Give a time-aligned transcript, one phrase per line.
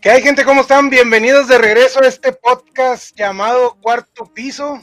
[0.00, 0.44] ¿Qué hay gente?
[0.44, 0.90] ¿Cómo están?
[0.90, 4.80] Bienvenidos de regreso a este podcast llamado Cuarto Piso,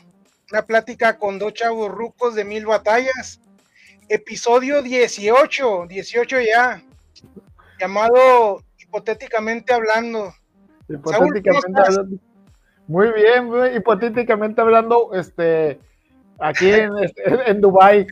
[0.51, 3.39] una plática con dos chavos rucos de mil batallas,
[4.10, 6.83] episodio 18, 18 ya,
[7.80, 10.33] llamado hipotéticamente hablando.
[10.89, 12.18] Hipotéticamente hablando.
[12.88, 15.80] Muy bien, hipotéticamente hablando, este,
[16.39, 16.92] aquí en,
[17.48, 18.06] en Dubai.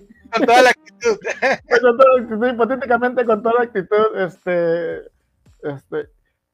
[0.45, 0.73] Toda la
[1.03, 1.81] actitud.
[1.81, 4.97] con toda actitud, hipotéticamente con toda la actitud, este,
[5.63, 6.09] este,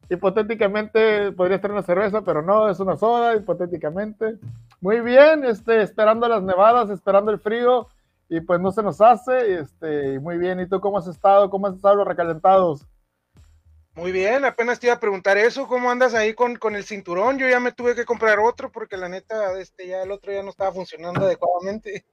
[0.10, 4.38] hipotéticamente podría estar una cerveza, pero no, es una soda, hipotéticamente.
[4.82, 7.88] Muy bien, este, esperando las nevadas, esperando el frío,
[8.30, 10.60] y pues no se nos hace, este, muy bien.
[10.60, 11.50] ¿Y tú cómo has estado?
[11.50, 12.86] ¿Cómo has estado los recalentados?
[13.96, 17.38] Muy bien, apenas te iba a preguntar eso, ¿cómo andas ahí con, con el cinturón?
[17.38, 20.42] Yo ya me tuve que comprar otro porque la neta, este, ya el otro ya
[20.42, 22.06] no estaba funcionando adecuadamente.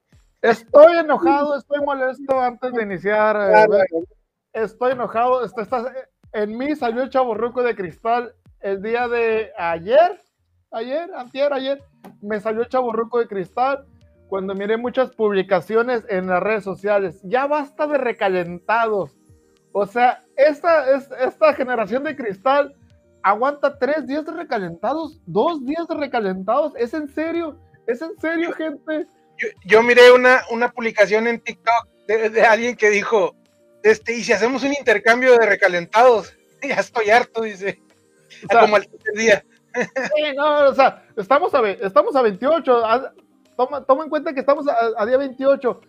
[0.50, 3.36] Estoy enojado, estoy molesto antes de iniciar.
[3.36, 4.04] Eh,
[4.52, 5.92] estoy enojado, está, está,
[6.32, 10.20] en mí salió el chaborruco de cristal el día de ayer,
[10.70, 11.82] ayer, antier, ayer,
[12.22, 13.86] me salió el chaborruco de cristal
[14.28, 17.20] cuando miré muchas publicaciones en las redes sociales.
[17.24, 19.16] Ya basta de recalentados.
[19.72, 22.74] O sea, esta, esta generación de cristal
[23.22, 26.72] aguanta tres días de recalentados, dos días de recalentados.
[26.76, 27.58] ¿Es en serio?
[27.86, 29.06] ¿Es en serio, gente?
[29.64, 33.34] Yo, miré una, una publicación en TikTok de, de alguien que dijo,
[33.86, 37.80] este, y si hacemos un intercambio de recalentados, ya estoy harto, dice.
[38.50, 39.44] como al tercer día.
[39.76, 42.82] Sí, no, o sea, estamos a, estamos a 28.
[43.56, 45.80] Toma, toma en cuenta que estamos a, día 28.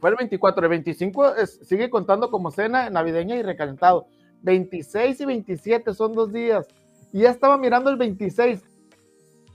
[0.00, 1.34] Fue el 24, el 25
[1.64, 4.06] sigue contando como cena navideña y recalentado.
[4.42, 6.68] 26 y 27 son dos días.
[7.12, 8.62] Y ya estaba mirando el 26.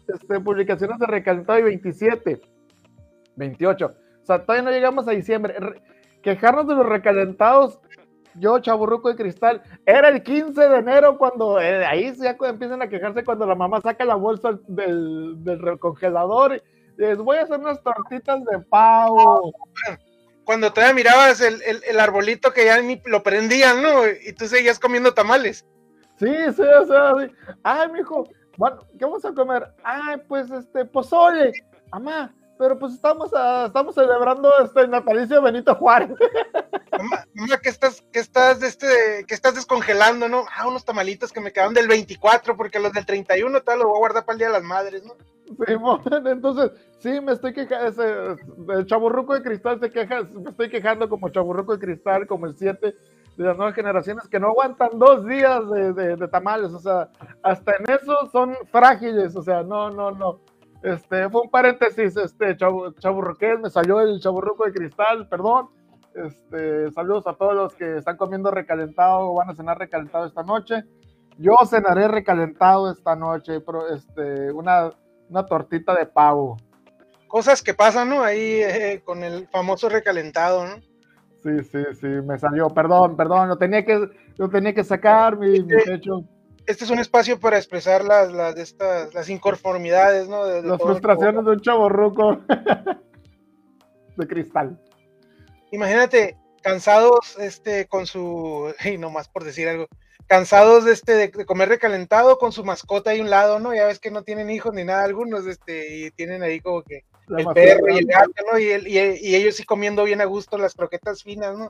[0.07, 2.41] Este, publicaciones de recalentado y 27.
[3.35, 3.85] 28.
[3.85, 5.55] O sea, todavía no llegamos a diciembre
[6.25, 7.79] quejarnos de los recalentados,
[8.33, 12.89] yo, chaburruco de cristal, era el 15 de enero cuando eh, ahí ya empiezan a
[12.89, 16.61] quejarse cuando la mamá saca la bolsa del, del congelador y
[16.97, 19.53] les voy a hacer unas tortitas de pavo.
[20.43, 24.07] Cuando todavía mirabas el, el, arbolito que ya ni lo prendían, ¿no?
[24.07, 25.63] Y tú seguías comiendo tamales.
[26.17, 27.31] Sí, sí, o sea, sí.
[27.63, 28.27] Ay, mijo,
[28.57, 29.67] bueno, ¿qué vamos a comer?
[29.83, 31.51] Ay, pues este, pozole.
[31.91, 33.31] Mamá, pero pues estamos,
[33.65, 36.11] estamos celebrando este natalicio de Benito Juárez.
[36.91, 37.25] Mamá,
[37.61, 40.45] que estás, que estás, este, que estás descongelando, ¿no?
[40.55, 43.97] Ah, unos tamalitos que me quedaron del 24, porque los del 31 tal los voy
[43.97, 45.13] a guardar para el Día de las Madres, ¿no?
[45.45, 45.73] Sí,
[46.25, 48.37] entonces, sí, me estoy quejando,
[48.73, 52.55] el chaburruco de cristal se queja, me estoy quejando como chaburruco de cristal, como el
[52.57, 52.95] 7
[53.37, 57.09] de las nuevas generaciones que no aguantan dos días de, de tamales, o sea,
[57.43, 60.39] hasta en eso son frágiles, o sea, no, no, no.
[60.85, 62.93] Este, fue un paréntesis, este, chavo,
[63.59, 65.69] me salió el chaburruco de cristal, perdón.
[66.13, 70.43] Este, saludos a todos los que están comiendo recalentado o van a cenar recalentado esta
[70.43, 70.83] noche.
[71.39, 74.91] Yo cenaré recalentado esta noche, pero este, una,
[75.27, 76.57] una tortita de pavo.
[77.27, 78.21] Cosas que pasan, ¿no?
[78.21, 80.75] Ahí eh, con el famoso recalentado, ¿no?
[81.41, 85.61] Sí, sí, sí, me salió, perdón, perdón, lo tenía que, lo tenía que sacar, mi,
[85.61, 86.23] mi pecho
[86.67, 90.45] este es un espacio para expresar las, las, estas, las inconformidades, ¿no?
[90.45, 92.41] las frustraciones de un chavo ruco
[94.17, 94.79] de cristal.
[95.71, 99.87] Imagínate, cansados este, con su, y nomás por decir algo,
[100.27, 103.73] cansados de, este, de, comer recalentado con su mascota ahí a un lado, ¿no?
[103.73, 107.05] Ya ves que no tienen hijos ni nada algunos, este, y tienen ahí como que
[107.37, 108.57] el perro y el gato, ¿no?
[108.57, 111.69] Y, y, y ellos sí comiendo bien a gusto las croquetas finas, ¿no?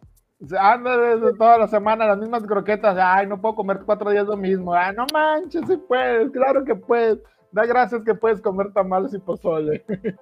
[0.53, 2.97] Anda desde toda la semana las mismas croquetas.
[2.99, 4.73] Ay, no puedo comer cuatro días lo mismo.
[4.73, 7.19] Ay, no manches, si puedes, claro que puedes.
[7.51, 9.85] Da gracias que puedes comer tamales y pozole.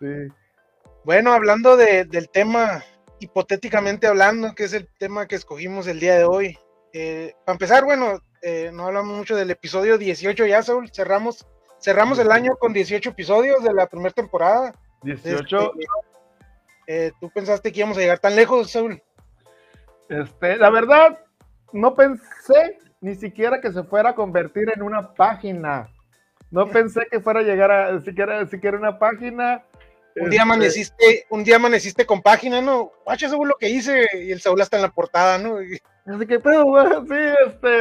[0.00, 0.28] sí.
[1.04, 2.82] Bueno, hablando de, del tema,
[3.18, 6.58] hipotéticamente hablando, que es el tema que escogimos el día de hoy.
[6.92, 10.90] Eh, para empezar, bueno, eh, no hablamos mucho del episodio 18 ya, Saúl.
[10.92, 11.46] Cerramos,
[11.80, 14.74] cerramos el año con 18 episodios de la primera temporada.
[15.02, 15.72] 18.
[16.86, 19.02] Eh, ¿Tú pensaste que íbamos a llegar tan lejos, Saúl?
[20.08, 21.18] Este, la verdad,
[21.72, 25.88] no pensé ni siquiera que se fuera a convertir en una página.
[26.50, 29.64] No pensé que fuera a llegar a siquiera, siquiera una página.
[30.16, 32.92] Un día, este, amaneciste, un día amaneciste con página, ¿no?
[33.04, 35.56] Guacha, Saúl, lo que hice, y el Saúl está en la portada, ¿no?
[36.06, 37.14] Así que, pero, sí,
[37.46, 37.80] este,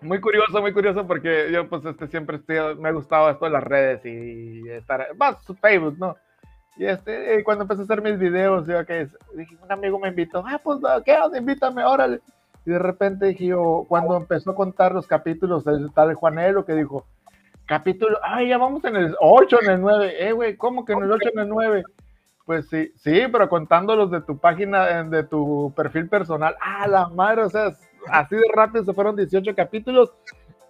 [0.00, 3.50] muy curioso, muy curioso, porque yo, pues, este, siempre estoy, me ha gustado esto de
[3.50, 6.16] las redes y estar, más Facebook, ¿no?
[6.78, 10.44] Y este, cuando empecé a hacer mis videos, yo que dije, un amigo me invitó,
[10.46, 11.18] ah, pues, ¿qué?
[11.36, 12.20] Invítame, órale.
[12.64, 17.04] Y de repente dije yo, cuando empezó a contar los capítulos, tal Juanelo que dijo,
[17.66, 21.02] capítulo, ay, ya vamos en el 8, en el 9, eh, güey, ¿cómo que en
[21.02, 21.82] el 8, en el 9?
[22.46, 27.08] Pues sí, sí, pero contando los de tu página, de tu perfil personal, ah, la
[27.08, 27.72] madre, o sea,
[28.08, 30.12] así de rápido se fueron 18 capítulos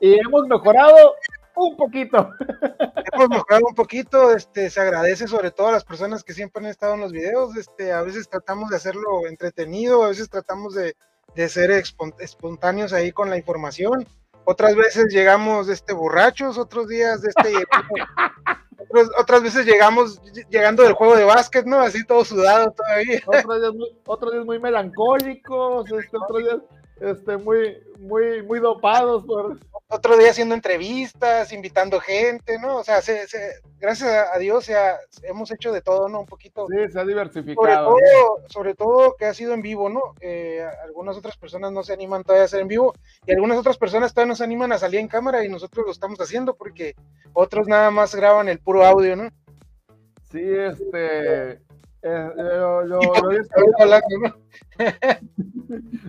[0.00, 1.14] y hemos mejorado
[1.66, 2.30] un poquito.
[3.12, 6.70] Hemos mejorado un poquito, este, se agradece sobre todo a las personas que siempre han
[6.70, 10.94] estado en los videos, este, a veces tratamos de hacerlo entretenido, a veces tratamos de,
[11.34, 14.06] de ser espontáneos ahí con la información,
[14.44, 17.52] otras veces llegamos este borrachos, otros días de este
[19.18, 21.80] otras veces llegamos llegando del juego de básquet, ¿no?
[21.80, 23.20] Así todo sudado todavía.
[23.26, 26.56] Otros días muy, otros días muy melancólicos, este, otros días
[27.00, 29.58] este, muy, muy, muy dopados por,
[29.90, 32.76] otro día haciendo entrevistas, invitando gente, ¿no?
[32.76, 33.26] O sea, se,
[33.78, 36.20] gracias a Dios ya hemos hecho de todo, ¿no?
[36.20, 36.66] Un poquito.
[36.68, 37.96] Sí, se ha diversificado.
[38.48, 40.14] Sobre todo, que ha sido en vivo, ¿no?
[40.20, 42.94] Eh, algunas otras personas no se animan todavía a hacer en vivo
[43.26, 45.92] y algunas otras personas todavía no se animan a salir en cámara y nosotros lo
[45.92, 46.94] estamos haciendo porque
[47.32, 49.30] otros nada más graban el puro audio, ¿no?
[50.30, 51.60] Sí, este...
[52.02, 53.00] Eh, lo, lo,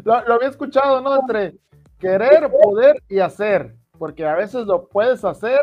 [0.03, 1.15] lo, había escuchado, ¿no?
[1.19, 1.55] Entre
[1.99, 5.59] Querer, poder y hacer, porque a veces lo puedes hacer,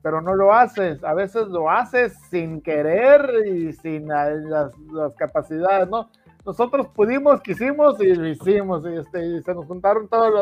[0.00, 1.02] pero no lo haces.
[1.02, 4.72] A veces lo haces sin querer y sin las,
[5.18, 6.08] capacidades, ¿no?
[6.46, 10.32] Nosotros pudimos, quisimos y lo hicimos, y, este, se nos juntaron todas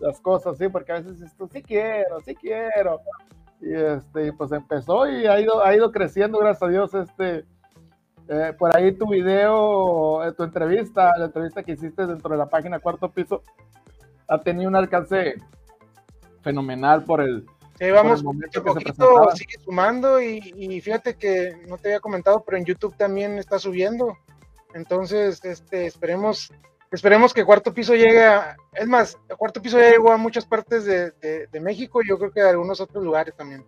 [0.00, 0.68] las, cosas, ¿sí?
[0.70, 3.00] Porque a veces esto, sí quiero, sí quiero.
[3.60, 7.44] Y este, pues empezó y ha ido, ha ido creciendo, gracias a Dios, este,
[8.32, 12.48] eh, por ahí tu video, eh, tu entrevista, la entrevista que hiciste dentro de la
[12.48, 13.42] página Cuarto Piso,
[14.28, 15.34] ha tenido un alcance
[16.40, 17.44] fenomenal por el,
[17.76, 18.70] sí, vamos, momento que
[19.34, 24.16] sigue sumando y, fíjate que no te había comentado, pero en YouTube también está subiendo.
[24.74, 26.52] Entonces, este, esperemos,
[26.92, 30.84] esperemos que Cuarto Piso llegue a, es más, Cuarto Piso ya llegó a muchas partes
[30.84, 31.10] de,
[31.50, 33.64] de, México y yo creo que a algunos otros lugares también.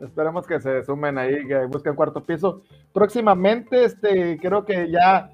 [0.00, 2.62] Esperemos que se sumen ahí, que busquen Cuarto Piso.
[2.92, 5.30] Próximamente, este, creo que ya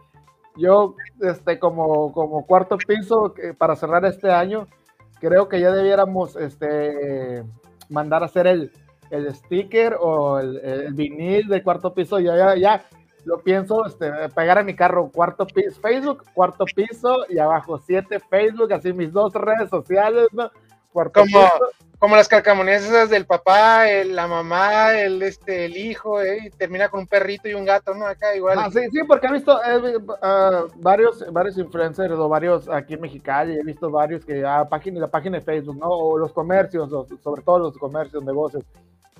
[0.56, 4.66] yo, este, como, como cuarto piso, para cerrar este año,
[5.20, 7.44] creo que ya debiéramos este,
[7.88, 8.72] mandar a hacer el,
[9.10, 12.18] el sticker o el, vinil de cuarto piso.
[12.18, 12.84] Ya, ya, ya
[13.24, 18.18] lo pienso este, pegar a mi carro, cuarto piso, Facebook, cuarto piso y abajo siete
[18.18, 20.50] Facebook, así mis dos redes sociales, ¿no?
[20.92, 21.48] Como,
[22.00, 26.88] como las calcamonías esas del papá, la mamá, el, este, el hijo, eh, y termina
[26.88, 28.06] con un perrito y un gato, ¿no?
[28.06, 28.58] Acá igual.
[28.58, 33.56] Ah, sí, sí, porque he visto uh, varios, varios influencers o varios aquí en Mexicali,
[33.56, 35.88] he visto varios que a página, la página de Facebook, ¿no?
[35.88, 36.90] O los comercios,
[37.22, 38.64] sobre todo los comercios, negocios,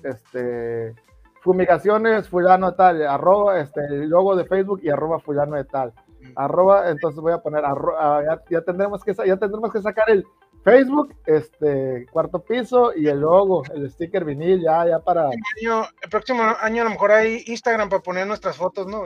[0.03, 0.93] este,
[1.41, 5.93] fumigaciones, fulano tal, arroba, este, el logo de Facebook y arroba fulano de tal.
[6.35, 10.25] Arroba, entonces voy a poner, arroba, ya, ya, tendremos que, ya tendremos que sacar el
[10.63, 15.29] Facebook, este, cuarto piso y el logo, el sticker vinil, ya, ya para.
[15.29, 19.05] El, próximo año a lo mejor hay Instagram para poner nuestras fotos, ¿no?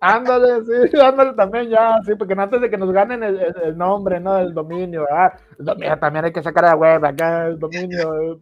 [0.00, 4.38] Ándale, sí, ándale también ya, sí, porque antes de que nos ganen el, nombre, ¿no?
[4.38, 5.36] El dominio, ah,
[5.98, 8.40] también hay que sacar a la web acá el dominio.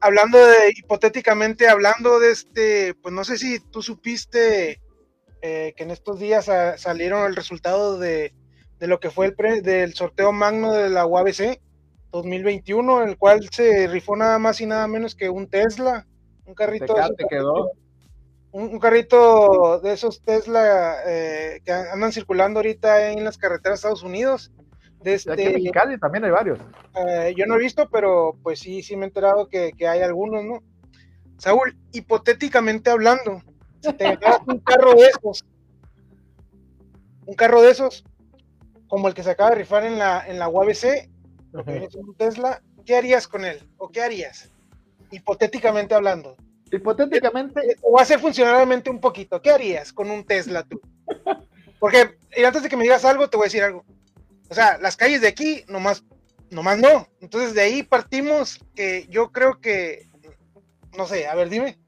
[0.00, 4.82] hablando de, hipotéticamente, hablando de este, pues no sé si tú supiste
[5.40, 8.34] eh, que en estos días salieron el resultado de
[8.82, 11.60] de lo que fue el pre, del sorteo magno de la UABC
[12.10, 16.04] 2021, el cual se rifó nada más y nada menos que un Tesla,
[16.46, 16.92] un carrito.
[17.16, 17.70] Te quedó.
[18.50, 24.02] Un, carrito de esos Tesla eh, que andan circulando ahorita en las carreteras de Estados
[24.02, 24.50] Unidos.
[25.00, 26.58] De este, Mexicali también hay varios.
[26.96, 30.00] Eh, yo no he visto, pero pues sí, sí me he enterado que, que hay
[30.00, 30.60] algunos, ¿no?
[31.38, 33.42] Saúl, hipotéticamente hablando,
[33.80, 35.44] si te un carro de esos,
[37.26, 38.04] un carro de esos,
[38.92, 41.08] como el que se acaba de rifar en la, en la UABC,
[41.94, 43.66] un Tesla, ¿qué harías con él?
[43.78, 44.50] ¿O qué harías?
[45.10, 46.36] Hipotéticamente hablando.
[46.70, 47.78] Hipotéticamente.
[47.80, 49.40] O hacer funcionalmente un poquito.
[49.40, 50.78] ¿Qué harías con un Tesla tú?
[51.80, 53.82] Porque antes de que me digas algo, te voy a decir algo.
[54.50, 56.04] O sea, las calles de aquí, nomás,
[56.50, 57.08] nomás no.
[57.22, 60.06] Entonces de ahí partimos que yo creo que,
[60.98, 61.78] no sé, a ver, dime.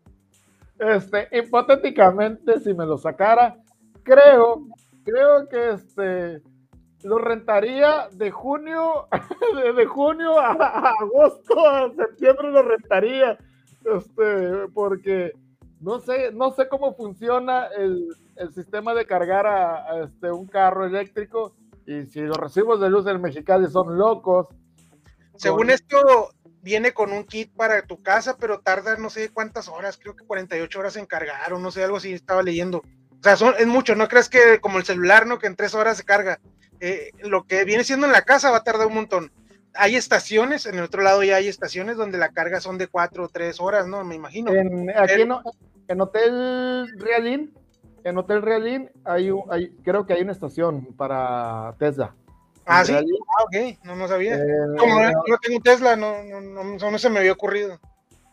[0.78, 3.58] Este, hipotéticamente, si me lo sacara,
[4.04, 4.66] creo,
[5.04, 6.53] creo que este,
[7.04, 9.08] lo rentaría de junio,
[9.76, 13.38] de, junio a, agosto, a septiembre lo rentaría,
[13.84, 15.32] este, porque
[15.80, 18.08] no sé, no sé cómo funciona el,
[18.52, 21.54] sistema de cargar a, este, un carro eléctrico
[21.87, 24.49] y si los recibos de luz del Mexicali son locos.
[25.37, 26.30] Según esto,
[26.62, 30.25] viene con un kit para tu casa, pero tarda no sé cuántas horas, creo que
[30.25, 32.78] 48 horas en cargar o no sé, algo así estaba leyendo.
[32.78, 35.38] O sea, son, es mucho, no crees que como el celular, ¿no?
[35.38, 36.40] Que en tres horas se carga.
[36.87, 39.33] Eh, lo que viene siendo en la casa va a tardar un montón.
[39.73, 43.25] Hay estaciones, en el otro lado ya hay estaciones donde la carga son de cuatro
[43.25, 44.05] o tres horas, ¿no?
[44.05, 44.53] Me imagino.
[44.53, 45.23] En, aquí
[45.88, 47.55] en, Hotel Realín,
[48.05, 52.14] en Hotel Realín hay, hay, creo que hay una estación para Tesla.
[52.67, 52.93] Ah, sí.
[52.93, 54.37] Ah, ok, no, no sabía.
[54.37, 57.81] Eh, Como no, no, tengo Tesla, no, no, no, no se me había ocurrido.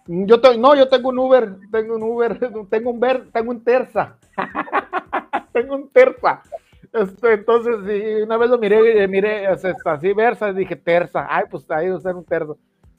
[0.08, 2.38] Yo no, yo tengo un Uber, tengo un Uber,
[2.70, 4.17] tengo un Ver, tengo un Terza.
[5.53, 6.41] tengo un Terza.
[6.93, 11.25] Este, entonces, sí, una vez lo miré, miré así Versa, dije Terza.
[11.29, 12.53] Ay, pues ahí va a ser un Terza.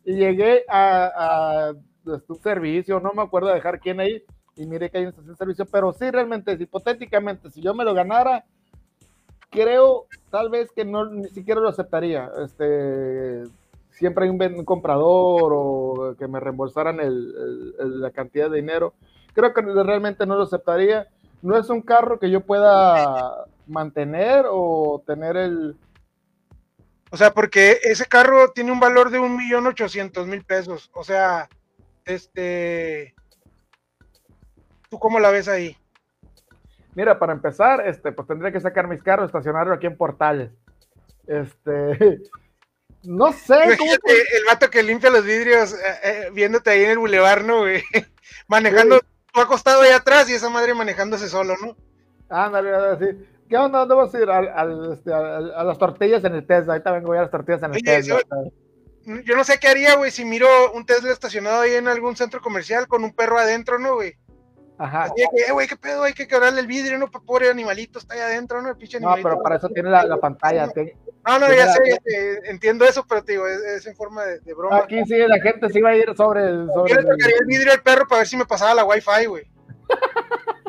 [0.04, 1.70] Y llegué a, a,
[2.14, 4.24] este, un servicio, no me acuerdo de dejar quién ahí,
[4.56, 7.84] y miré que hay una estación de servicio, pero sí, realmente, hipotéticamente, si yo me
[7.84, 8.44] lo ganara,
[9.52, 12.30] creo tal vez que no ni siquiera lo aceptaría.
[12.42, 13.44] Este,
[13.90, 18.94] siempre hay un, comprador o que me reembolsaran la cantidad de dinero.
[19.34, 21.06] Creo que realmente no lo aceptaría.
[21.42, 25.76] No es un carro que yo pueda mantener o tener el...
[27.10, 30.90] O sea, porque ese carro tiene un valor de un millón ochocientos mil pesos.
[30.94, 31.48] O sea,
[32.04, 33.14] este...
[34.88, 35.76] ¿Tú cómo la ves ahí?
[36.94, 40.50] Mira, para empezar, este, pues tendría que sacar mis carros, estacionarlo aquí en Portales.
[41.26, 42.20] Este,
[43.02, 43.62] no sé.
[43.64, 47.82] El vato que limpia los vidrios eh, eh, viéndote ahí en el bulevar, ¿no, güey?
[48.48, 49.00] Manejando,
[49.32, 51.76] tú acostado ahí atrás y esa madre manejándose solo, ¿no?
[52.28, 53.06] Ándale, así.
[53.52, 53.80] ¿Qué onda?
[53.80, 54.30] ¿Dónde vas a ir?
[54.30, 56.72] Al, este, a, las tortillas en el Tesla.
[56.72, 58.18] Ahorita vengo a las tortillas en el Tesla.
[59.04, 62.40] Yo, no sé qué haría, güey, si miro un Tesla estacionado ahí en algún centro
[62.40, 64.14] comercial con un perro adentro, ¿no, güey?
[64.78, 65.02] Ajá.
[65.02, 67.10] Así que, eh, güey, qué pedo, hay que quebrarle el vidrio, ¿no?
[67.10, 68.70] Pobre animalito está ahí adentro, ¿no?
[68.70, 70.68] El pinche No, pero para eso tiene la, pantalla.
[71.26, 72.00] No, no, ya sé,
[72.44, 74.78] entiendo eso, pero te digo, es, en forma de, broma.
[74.78, 76.68] Aquí sí, la gente sí va a ir sobre el.
[76.72, 79.26] Sobre Yo le tocaría el vidrio al perro para ver si me pasaba la wifi,
[79.26, 79.44] güey.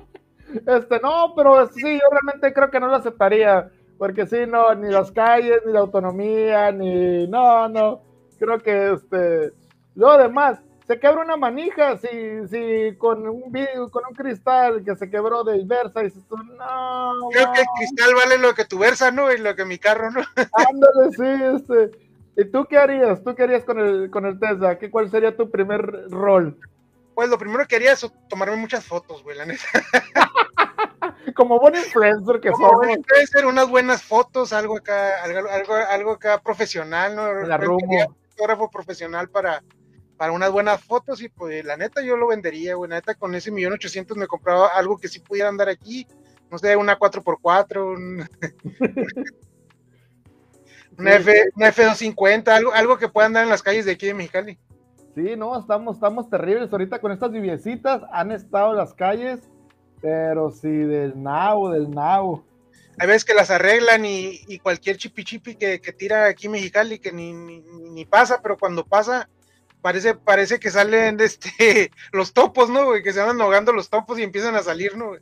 [0.65, 3.69] este, no, pero sí, yo realmente creo que no lo aceptaría.
[3.97, 7.27] Porque sí, no, ni las calles, ni la autonomía, ni.
[7.27, 8.01] No, no.
[8.39, 9.53] Creo que este.
[9.95, 13.53] Lo además, se quebra una manija si, si con un
[13.91, 17.29] con un cristal que se quebró de Versa y dices tú, no.
[17.31, 19.31] Creo que el cristal vale lo que tu Versa, ¿no?
[19.31, 20.21] Y lo que mi carro, ¿no?
[20.69, 21.97] Ándale, sí, este.
[22.35, 23.23] ¿Y tú qué harías?
[23.23, 24.77] ¿Tú qué harías con el, con el Tesla?
[24.79, 26.57] ¿Qué, ¿Cuál sería tu primer rol?
[27.15, 29.63] Pues lo primero que haría es tomarme muchas fotos, güey, la neta.
[31.35, 32.71] Como buen influencer que somos.
[33.07, 37.33] Puede ser unas buenas fotos, algo acá, algo, algo, algo acá profesional, ¿no?
[37.43, 38.15] La rumbo.
[38.29, 39.63] Fotógrafo profesional para,
[40.17, 43.35] para unas buenas fotos y pues la neta yo lo vendería, güey, la neta con
[43.35, 46.07] ese millón ochocientos me compraba algo que sí pudiera andar aquí,
[46.49, 48.27] no sé, una 4x4,
[50.97, 54.13] una, F, una F250, algo, algo que pueda andar en las calles de aquí de
[54.13, 54.57] Mexicali.
[55.15, 59.41] Sí, no, estamos, estamos terribles ahorita con estas lluviecitas, han estado en las calles,
[60.01, 62.43] pero sí, del nao, del nao.
[62.97, 66.99] Hay veces que las arreglan y, y cualquier chipi chipi que, que, tira aquí Mexicali
[66.99, 69.29] que ni, ni, ni pasa, pero cuando pasa,
[69.81, 73.03] parece, parece que salen de este, los topos, ¿no, güey?
[73.03, 75.21] Que se van ahogando los topos y empiezan a salir, ¿no, güey?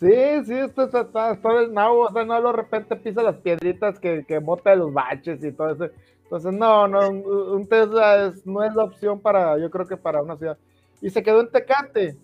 [0.00, 4.00] Sí, sí, esto está, todo el nabo, o sea, no de repente pisa las piedritas
[4.00, 5.94] que, que bota de los baches y todo eso.
[6.30, 10.36] Entonces, no, no, un Tesla no es la opción para, yo creo que para una
[10.36, 10.56] ciudad.
[11.00, 12.16] Y se quedó en Tecate.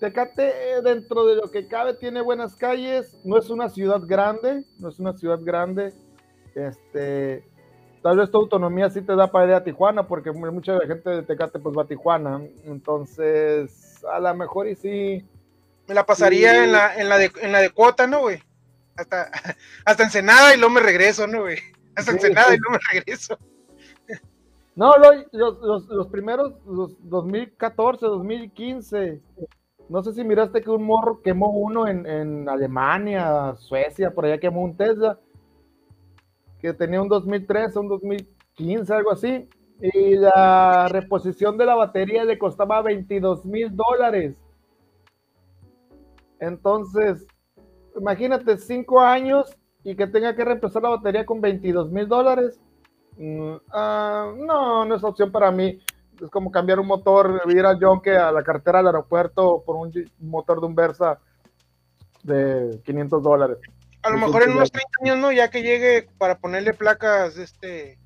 [0.00, 4.64] Tecate, eh, dentro de lo que cabe, tiene buenas calles, no es una ciudad grande,
[4.80, 5.94] no es una ciudad grande.
[6.56, 7.44] Este,
[8.02, 11.22] tal vez tu autonomía sí te da para ir a Tijuana, porque mucha gente de
[11.22, 12.40] Tecate pues va a Tijuana.
[12.64, 15.24] Entonces, a lo mejor y sí.
[15.86, 18.42] Me la pasaría en, la, en, la de, en la de cuota, ¿no, güey?
[18.96, 19.30] Hasta,
[19.84, 21.75] hasta Ensenada y luego me regreso, ¿no, güey?
[22.08, 23.38] Ensenada y luego me regreso.
[24.74, 29.22] No, los, los, los, primeros, los 2014, 2015,
[29.88, 34.38] no sé si miraste que un morro quemó uno en, en Alemania, Suecia, por allá
[34.38, 35.18] quemó un Tesla
[36.60, 39.48] que tenía un 2013, un 2015, algo así,
[39.80, 44.36] y la reposición de la batería le costaba 22 mil dólares.
[46.40, 47.26] Entonces,
[47.98, 52.58] imagínate, cinco años y que tenga que reemplazar la batería con 22 mil dólares.
[53.18, 55.78] Mm, ah, no, no es opción para mí.
[56.20, 59.92] Es como cambiar un motor, ir a que a la cartera del aeropuerto por un
[60.18, 61.20] motor de un Versa
[62.24, 63.58] de 500 dólares.
[64.02, 65.30] A lo mejor en unos 30 años, ¿no?
[65.30, 67.96] Ya que llegue para ponerle placas este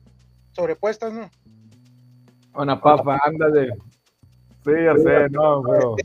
[0.53, 1.31] sobrepuestas, ¿no?
[2.53, 3.71] Una papa, ándale.
[4.67, 5.97] Sí, ya sé, no, pero.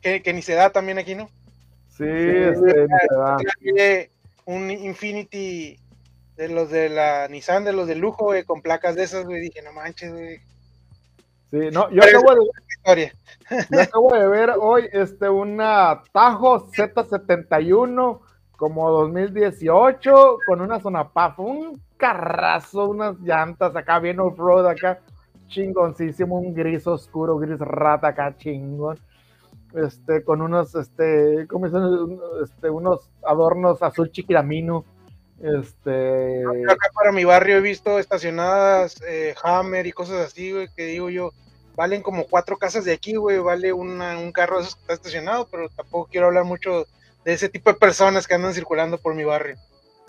[0.22, 1.28] que, ni se da también aquí, ¿no?
[1.88, 3.36] Sí, este, ni se da.
[4.44, 5.78] Un Infinity
[6.36, 9.40] de los de la Nissan, de los de lujo, güey, con placas de esas, güey.
[9.40, 10.38] Dije, no manches, güey.
[11.50, 12.34] Sí, no, yo acabo,
[12.94, 13.12] de,
[13.70, 18.20] yo acabo de ver hoy este, una Tajo Z71
[18.56, 25.00] como 2018 con una zona paf, un carrazo, unas llantas acá bien off-road acá,
[25.48, 28.98] chingoncísimo, un gris oscuro, gris rata acá chingón.
[29.74, 31.82] Este, con unos, este, ¿cómo dicen?
[32.42, 34.84] Este, unos adornos azul chiquiramino,
[35.40, 36.44] Este.
[36.68, 41.08] Acá para mi barrio he visto estacionadas eh, Hammer y cosas así, güey, que digo
[41.08, 41.32] yo,
[41.74, 44.94] valen como cuatro casas de aquí, güey, vale una, un carro de esos que está
[44.94, 46.86] estacionado, pero tampoco quiero hablar mucho
[47.24, 49.56] de ese tipo de personas que andan circulando por mi barrio.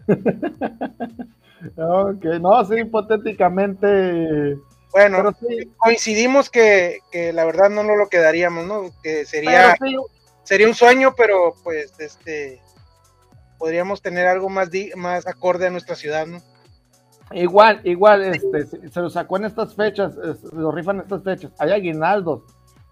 [1.78, 4.58] ok, no, sí, hipotéticamente.
[4.94, 5.36] Bueno,
[5.78, 7.00] coincidimos que,
[7.34, 8.92] la verdad no nos lo quedaríamos, ¿no?
[9.02, 9.76] Que sería,
[10.44, 12.62] sería un sueño, pero pues este
[13.58, 16.42] podríamos tener algo más, más acorde a nuestra ciudad, ¿no?
[17.32, 21.52] Igual, igual, este, se lo sacó en estas fechas, se lo rifan en estas fechas.
[21.58, 22.44] Hay aguinaldos.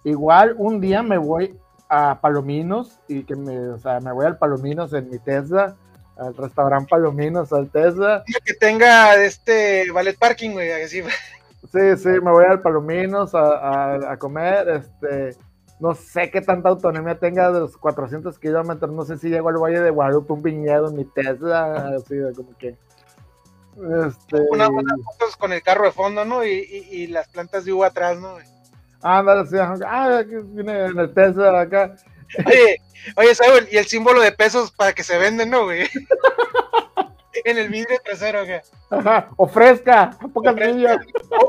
[0.03, 1.55] Igual un día me voy
[1.89, 5.75] a Palominos y que me, o sea, me voy al Palominos en mi Tesla,
[6.17, 8.23] al restaurante Palominos, al Tesla.
[8.43, 11.03] Que tenga este ballet parking, güey, así.
[11.69, 15.37] Sí, sí, me voy al Palominos a, a, comer, este,
[15.79, 19.57] no sé qué tanta autonomía tenga de los 400 kilómetros, no sé si llego al
[19.57, 22.69] Valle de Guadalupe, un viñedo en mi Tesla, así de como que...
[24.07, 24.41] Este...
[24.49, 26.43] Unas fotos con el carro de fondo, ¿no?
[26.43, 26.49] Y,
[26.91, 28.35] y, las plantas de uva atrás, ¿no?
[29.01, 31.95] Ándale, sí, ah, aquí viene en el Tesla acá.
[32.45, 32.77] Oye,
[33.15, 35.87] oye, Saúl, y el símbolo de pesos para que se venden, ¿no, güey?
[37.33, 38.61] en el vidrio trasero, güey.
[38.89, 41.05] Ajá, o fresca, pocas millas.
[41.29, 41.47] O,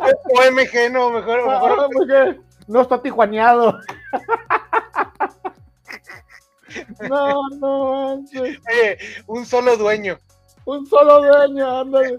[0.50, 1.40] MG, no, mejor.
[1.48, 2.38] Ah, mejor.
[2.66, 3.78] no está tijuaneado.
[7.08, 10.18] no, no, Oye, un solo dueño.
[10.64, 12.18] Un solo dueño, ándale.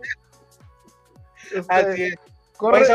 [1.54, 2.16] Este, Así es.
[2.58, 2.86] Corre.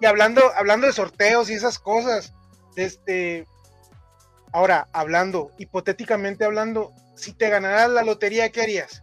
[0.00, 2.34] Y hablando, hablando de sorteos y esas cosas,
[2.76, 3.46] este,
[4.52, 9.02] ahora, hablando, hipotéticamente hablando, si te ganaras la lotería, ¿qué harías?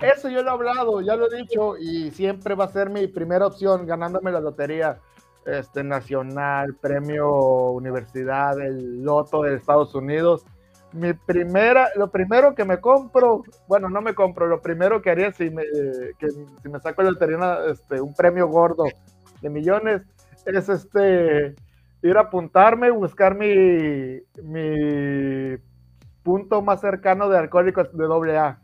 [0.00, 3.06] Eso yo lo he hablado, ya lo he dicho, y siempre va a ser mi
[3.06, 4.98] primera opción ganándome la lotería
[5.46, 10.44] este, nacional, premio universidad, el loto de Estados Unidos.
[10.92, 15.32] Mi primera, lo primero que me compro, bueno, no me compro, lo primero que haría
[15.32, 15.62] si me,
[16.18, 18.84] que, si me saco la lotería, este, un premio gordo
[19.40, 20.02] de millones,
[20.44, 21.54] es este
[22.02, 25.56] ir a apuntarme, buscar mi, mi
[26.22, 28.60] punto más cercano de alcohólicos de doble A.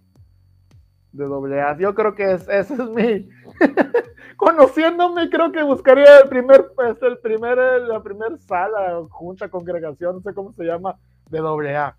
[1.12, 1.76] De doble A.
[1.76, 3.28] Yo creo que es, ese es mi.
[4.36, 10.20] Conociéndome, creo que buscaría el primer, pues, el primer, la primera sala, junta, congregación, no
[10.22, 10.96] sé cómo se llama,
[11.30, 11.96] de doble A.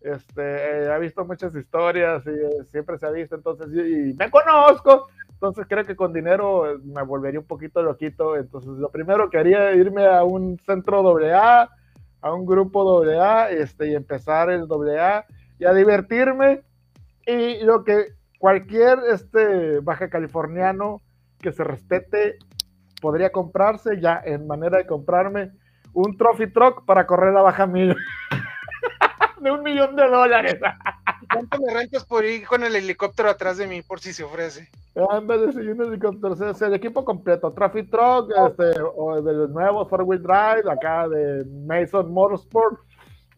[0.00, 4.30] Este, eh, he visto muchas historias y eh, siempre se ha visto, entonces, y me
[4.30, 5.08] conozco,
[5.38, 8.36] entonces creo que con dinero eh, me volvería un poquito loquito.
[8.36, 11.70] Entonces lo primero que haría es irme a un centro AA,
[12.20, 15.26] a un grupo AA, este, y empezar el AA
[15.60, 16.62] y a divertirme.
[17.24, 21.02] Y lo que cualquier este, baja californiano
[21.40, 22.38] que se respete
[23.00, 25.52] podría comprarse ya en manera de comprarme
[25.92, 27.94] un trophy truck para correr la baja mil
[29.40, 30.58] de un millón de dólares.
[31.32, 34.68] ¿Cuánto me rentas por ir con el helicóptero atrás de mí por si se ofrece?
[35.10, 39.50] Ándale, sí, un helicóptero, o sea, el equipo completo, Traffic Truck, este, o de los
[39.50, 42.80] nuevos Four Wheel Drive, acá de Mason Motorsport,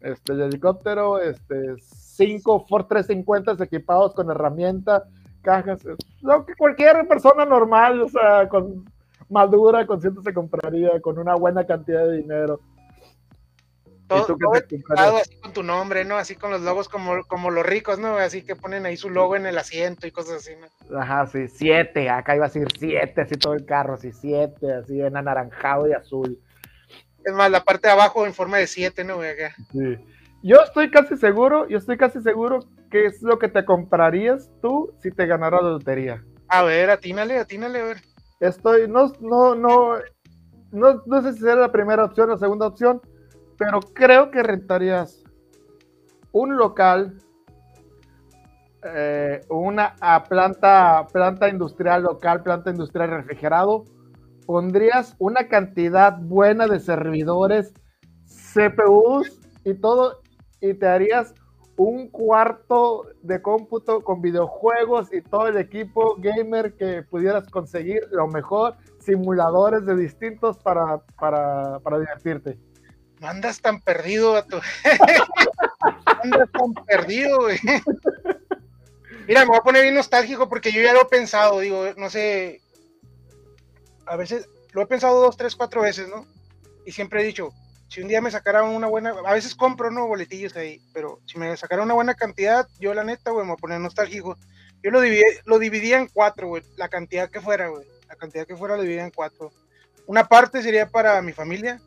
[0.01, 5.03] este, el helicóptero, este, cinco Ford 350 equipados con herramienta,
[5.41, 5.81] cajas,
[6.21, 8.85] lo que cualquier persona normal, o sea, con
[9.29, 12.59] madura, consciente se compraría con una buena cantidad de dinero.
[14.07, 16.17] Todo, así con tu nombre, ¿no?
[16.17, 18.17] Así con los logos como, como los ricos, ¿no?
[18.17, 20.99] Así que ponen ahí su logo en el asiento y cosas así, ¿no?
[20.99, 24.99] Ajá, sí, siete, acá iba a decir siete, así todo el carro, así siete, así
[24.99, 26.37] en anaranjado y azul.
[27.23, 29.21] Es más, la parte de abajo en forma de siete, ¿no?
[29.21, 29.53] Acá.
[29.71, 29.97] Sí.
[30.43, 34.91] Yo estoy casi seguro, yo estoy casi seguro que es lo que te comprarías tú
[34.99, 36.23] si te ganara la lotería.
[36.47, 37.97] A ver, atínale, atínale, a ver.
[38.39, 39.97] Estoy, no, no, no,
[40.71, 43.01] no, no sé si será la primera opción o la segunda opción,
[43.57, 45.23] pero creo que rentarías
[46.31, 47.17] un local,
[48.83, 49.93] eh, una
[50.27, 53.85] planta, planta industrial local, planta industrial refrigerado,
[54.51, 57.73] pondrías una cantidad buena de servidores,
[58.53, 60.19] CPUs y todo,
[60.59, 61.33] y te harías
[61.77, 68.27] un cuarto de cómputo con videojuegos y todo el equipo gamer que pudieras conseguir, lo
[68.27, 72.59] mejor, simuladores de distintos para, para, para divertirte
[73.21, 74.57] no andas tan perdido, a tu...
[76.23, 77.57] andas tan perdido, güey.
[79.27, 82.09] Mira, me voy a poner bien nostálgico porque yo ya lo he pensado, digo, no
[82.09, 82.61] sé,
[84.11, 86.25] a veces lo he pensado dos, tres, cuatro veces, ¿no?
[86.85, 87.53] Y siempre he dicho,
[87.87, 90.05] si un día me sacaran una buena, a veces compro, ¿no?
[90.05, 93.57] Boletillos ahí, pero si me sacaran una buena cantidad, yo la neta, güey, me voy
[93.57, 94.37] a poner nostálgico.
[94.83, 98.45] Yo lo, dividí, lo dividía en cuatro, güey, la cantidad que fuera, güey, la cantidad
[98.45, 99.53] que fuera lo dividía en cuatro.
[100.07, 101.79] Una parte sería para mi familia,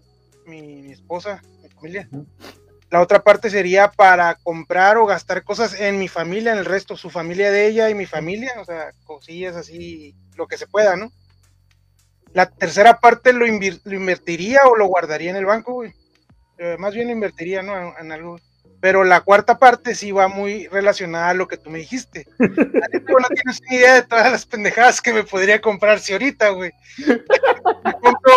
[0.47, 2.09] mi, esposa, mi familia.
[2.89, 6.97] La otra parte sería para comprar o gastar cosas en mi familia, en el resto,
[6.97, 10.97] su familia de ella y mi familia, o sea, cosillas así, lo que se pueda,
[10.97, 11.11] ¿no?
[12.35, 15.94] La tercera parte lo, invertiría o lo guardaría en el banco, güey.
[16.59, 17.97] Eh, más bien lo invertiría, ¿no?
[17.97, 18.40] En, algo.
[18.81, 22.27] Pero la cuarta parte sí va muy relacionada a lo que tú me dijiste.
[22.38, 26.73] no tienes ni idea de todas las pendejadas que me podría comprar si ahorita, güey.
[28.03, 28.33] compro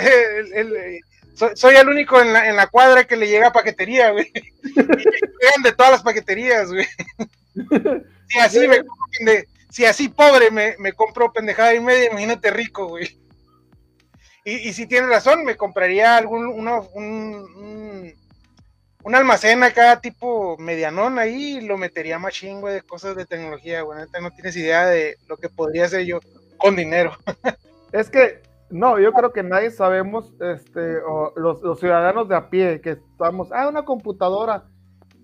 [0.00, 1.00] eh,
[1.54, 4.32] soy, el único en la, en la, cuadra que le llega paquetería, güey.
[4.64, 6.86] Y llegan de todas las paqueterías, güey.
[8.32, 13.21] Si así, me, si así pobre me, me compro pendejada y media, imagínate rico, güey.
[14.44, 18.12] Y, si tiene razón, me compraría algún uno, un,
[19.04, 23.82] un, almacén acá tipo medianón ahí y lo metería más chingo de cosas de tecnología,
[23.82, 24.00] güey.
[24.20, 26.18] No tienes idea de lo que podría hacer yo
[26.56, 27.12] con dinero.
[27.92, 30.94] Es que, no, yo creo que nadie sabemos, este,
[31.36, 34.64] los, los ciudadanos de a pie, que estamos, ah, una computadora.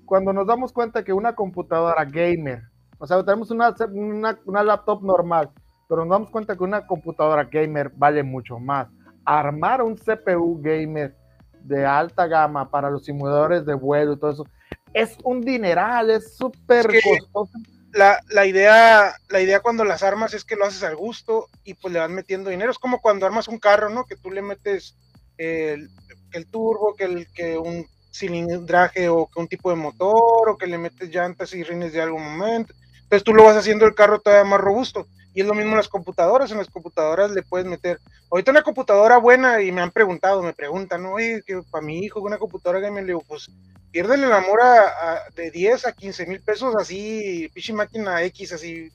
[0.05, 2.61] Cuando nos damos cuenta que una computadora gamer,
[2.99, 5.51] o sea, tenemos una, una, una laptop normal,
[5.89, 8.89] pero nos damos cuenta que una computadora gamer vale mucho más
[9.37, 11.15] armar un CPU gamer
[11.63, 14.47] de alta gama para los simuladores de vuelo y todo eso,
[14.95, 17.51] es un dineral, es súper costoso.
[17.93, 21.75] La, la, idea, la idea cuando las armas es que lo haces al gusto y
[21.75, 22.71] pues le vas metiendo dinero.
[22.71, 24.05] Es como cuando armas un carro, ¿no?
[24.05, 24.97] Que tú le metes
[25.37, 25.91] el,
[26.33, 30.67] el turbo, que, el, que un cilindraje o que un tipo de motor o que
[30.67, 32.73] le metes llantas y rines de algún momento.
[33.03, 35.07] Entonces tú lo vas haciendo el carro todavía más robusto.
[35.35, 38.63] Y es lo mismo en las computadoras, en las computadoras le puedes meter, ahorita una
[38.63, 42.81] computadora buena y me han preguntado, me preguntan, oye, que para mi hijo una computadora
[42.81, 43.49] que me le digo, pues
[43.91, 48.91] pierde el amor a, de 10 a 15 mil pesos así, pichi máquina X así.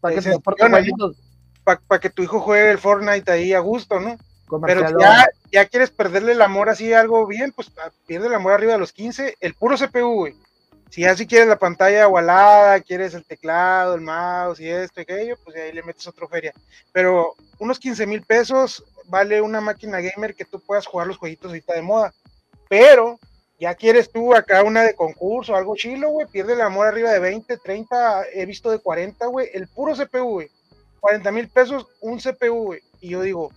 [0.00, 4.16] Para que, para que tu hijo juegue el Fortnite ahí a gusto, ¿no?
[4.64, 8.52] Pero ya, ya quieres perderle el amor así algo bien, pues ah, pierde el amor
[8.52, 10.45] arriba de los 15, el puro CPU, güey
[10.90, 15.02] si ya si quieres la pantalla igualada, quieres el teclado, el mouse y esto y
[15.02, 16.52] aquello, pues ahí le metes otra feria.
[16.92, 21.48] Pero unos 15 mil pesos vale una máquina gamer que tú puedas jugar los jueguitos
[21.48, 22.14] ahorita de moda.
[22.68, 23.18] Pero
[23.58, 27.18] ya quieres tú acá una de concurso, algo chilo, güey, pierde el amor arriba de
[27.18, 30.50] 20, 30, he visto de 40, güey, el puro CPU, güey.
[31.00, 32.80] 40 mil pesos un CPU, güey.
[33.00, 33.50] Y yo digo,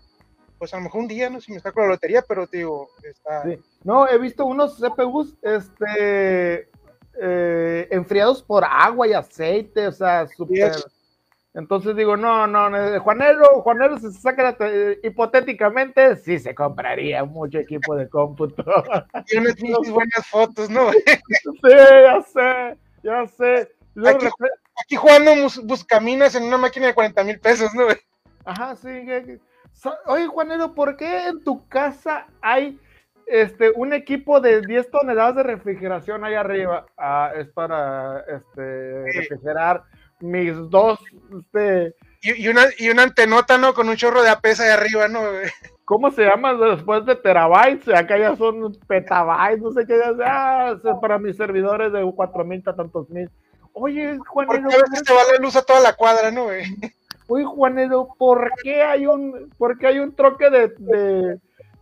[0.58, 2.58] pues a lo mejor un día, no sé si me saco la lotería, pero te
[2.58, 3.44] digo, está...
[3.84, 6.70] No, he visto unos CPUs, este,
[7.22, 10.72] eh, enfriados por agua y aceite, o sea, súper.
[11.54, 12.70] Entonces digo, no, no,
[13.02, 14.56] Juanelo, Juanelo se saca
[15.04, 18.64] hipotéticamente, sí se compraría mucho equipo de cómputo.
[19.32, 19.56] Y unas
[19.92, 20.92] buenas fotos, ¿no?
[20.94, 21.10] sí,
[21.64, 23.72] ya sé, ya sé.
[24.08, 24.28] aquí,
[24.82, 25.32] aquí, jugando
[25.64, 27.88] buscaminas en una máquina de 40 mil pesos, ¿no?
[28.46, 28.90] Ajá, sí.
[30.06, 32.80] Oye, Juanelo, ¿por qué en tu casa hay
[33.30, 36.86] este, un equipo de 10 toneladas de refrigeración ahí arriba.
[36.98, 39.84] Ah, es para este, refrigerar
[40.20, 41.00] mis dos.
[41.38, 43.74] Este, y, una, y una antenota, ¿no?
[43.74, 45.22] Con un chorro de APS ahí arriba, ¿no?
[45.86, 47.88] ¿Cómo se llama después de terabytes?
[47.90, 50.00] Acá ya son petabytes, no sé qué.
[50.18, 53.30] Ya, ah, para mis servidores de 4000 a tantos mil.
[53.74, 54.62] Oye, Juanelo.
[54.62, 56.64] Porque a veces te va la luz a toda la cuadra, ¿no, güey?
[57.28, 61.40] Oye, Juanelo, ¿por qué hay un, por qué hay un troque de de,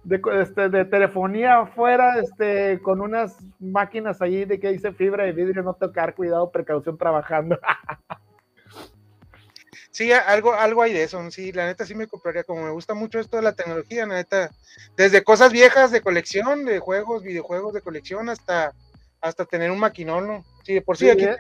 [0.09, 5.63] este, de telefonía afuera, este, con unas máquinas allí de que dice fibra de vidrio,
[5.63, 7.59] no tocar, cuidado, precaución trabajando.
[9.91, 12.93] sí, algo, algo hay de eso, sí, la neta sí me compraría, como me gusta
[12.93, 14.49] mucho esto de la tecnología, la neta,
[14.95, 18.73] desde cosas viejas de colección, de juegos, videojuegos de colección, hasta,
[19.19, 20.45] hasta tener un maquinón, ¿no?
[20.63, 21.35] Sí, de por sí, aquí ¿eh?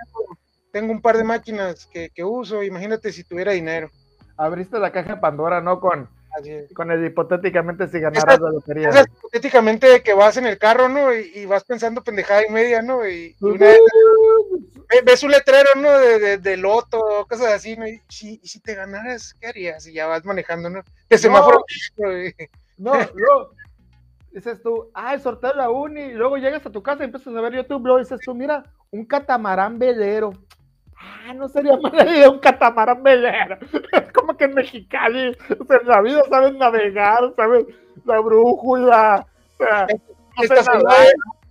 [0.73, 3.89] tengo, un par de máquinas que, que uso, imagínate si tuviera dinero.
[4.35, 5.79] Abriste la caja de Pandora, ¿no?
[5.79, 6.09] Con
[6.73, 8.89] con el hipotéticamente si ganaras la lotería.
[8.89, 11.13] hipotéticamente que vas en el carro, ¿no?
[11.13, 13.07] Y, vas pensando pendejada y media, ¿no?
[13.07, 13.35] Y,
[15.03, 15.97] ves un letrero, ¿no?
[15.97, 17.87] De, de, loto, cosas así, ¿no?
[17.87, 19.87] Y si, si, te ganaras, ¿qué harías?
[19.87, 20.83] Y ya vas manejando, ¿no?
[21.09, 21.63] Que semáforo.
[22.77, 23.49] No, no,
[24.31, 27.05] Dices tú, ah, el sorteo de la uni, y luego llegas a tu casa y
[27.05, 30.31] empiezas a ver YouTube, luego dices tú, mira, un catamarán velero
[30.99, 33.57] ah, no sería mala idea un catamarán velero.
[33.91, 37.67] Es como que en Mexicali, o sea, en la vida saben navegar, saben
[38.05, 39.27] la brújula.
[39.59, 39.87] O sea,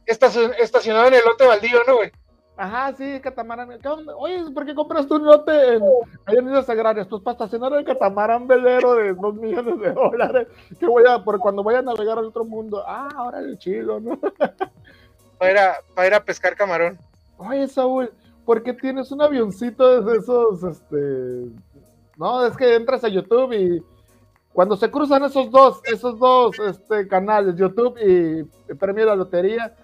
[0.07, 2.13] estacionado, en el lote baldío, ¿no, güey?
[2.57, 3.79] Ajá, sí, catamarán.
[4.17, 5.83] Oye, ¿por qué compras tu un lote en,
[6.25, 7.07] ahí en Islas Agrarias?
[7.07, 10.49] Pues para estacionar el catamarán velero de dos millones de dólares.
[10.81, 12.83] Que voy a, por cuando vaya a navegar al otro mundo.
[12.87, 14.19] Ah, ahora el chilo, ¿no?
[15.39, 16.99] Para ir a, para ir a pescar camarón.
[17.37, 18.11] Oye, Saúl,
[18.47, 21.51] porque tienes un avioncito de esos, este,
[22.17, 23.83] no, es que entras a YouTube y
[24.53, 29.75] cuando se cruzan esos dos, esos dos este, canales, YouTube y, Premio de la Lotería,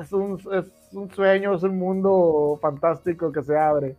[0.00, 3.96] es, un, es un sueño, es un mundo fantástico que se abre.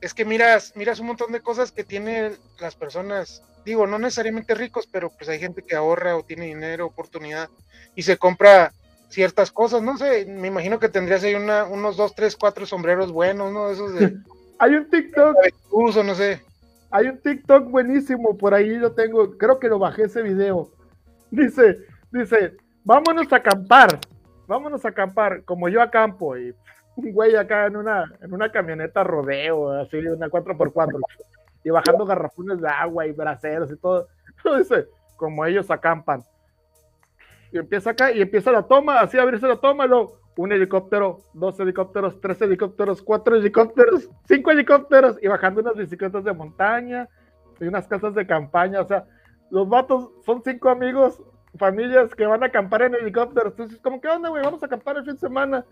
[0.00, 4.54] Es que miras, miras un montón de cosas que tienen las personas, digo, no necesariamente
[4.54, 7.48] ricos, pero pues hay gente que ahorra o tiene dinero, oportunidad
[7.94, 8.72] y se compra
[9.08, 13.12] ciertas cosas, no sé, me imagino que tendrías ahí una, unos dos, tres, cuatro sombreros
[13.12, 13.70] buenos, ¿no?
[13.70, 14.16] Esos de...
[14.58, 15.36] hay un TikTok.
[15.70, 16.42] Uso, no sé.
[16.90, 20.70] Hay un TikTok buenísimo, por ahí lo tengo, creo que lo bajé ese video.
[21.30, 21.78] Dice,
[22.10, 23.98] dice, vámonos a acampar,
[24.46, 26.54] vámonos a acampar, como yo acampo, y
[26.96, 30.98] un güey acá en una, en una camioneta rodeo, así, una 4x4,
[31.64, 34.06] y bajando garrafones de agua y braceros y todo.
[34.58, 36.24] Dice, como ellos acampan.
[37.52, 41.58] Y empieza acá, y empieza la toma, así abrirse la toma, luego, un helicóptero, dos
[41.60, 47.08] helicópteros, tres helicópteros, cuatro helicópteros, cinco helicópteros, y bajando unas bicicletas de montaña,
[47.60, 49.06] y unas casas de campaña, o sea,
[49.50, 51.22] los vatos son cinco amigos,
[51.56, 53.52] familias que van a acampar en helicópteros.
[53.52, 54.42] Entonces, como, ¿qué onda, güey?
[54.42, 55.64] Vamos a acampar el fin de semana.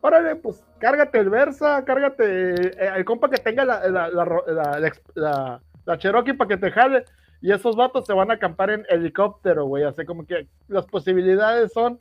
[0.00, 5.98] Órale, pues cárgate el Versa, cárgate eh, el compa que tenga la, la, la, la,
[5.98, 7.04] Cherokee para que te jale.
[7.42, 9.82] Y esos vatos se van a acampar en helicóptero, güey.
[9.82, 11.98] Así como que las posibilidades son,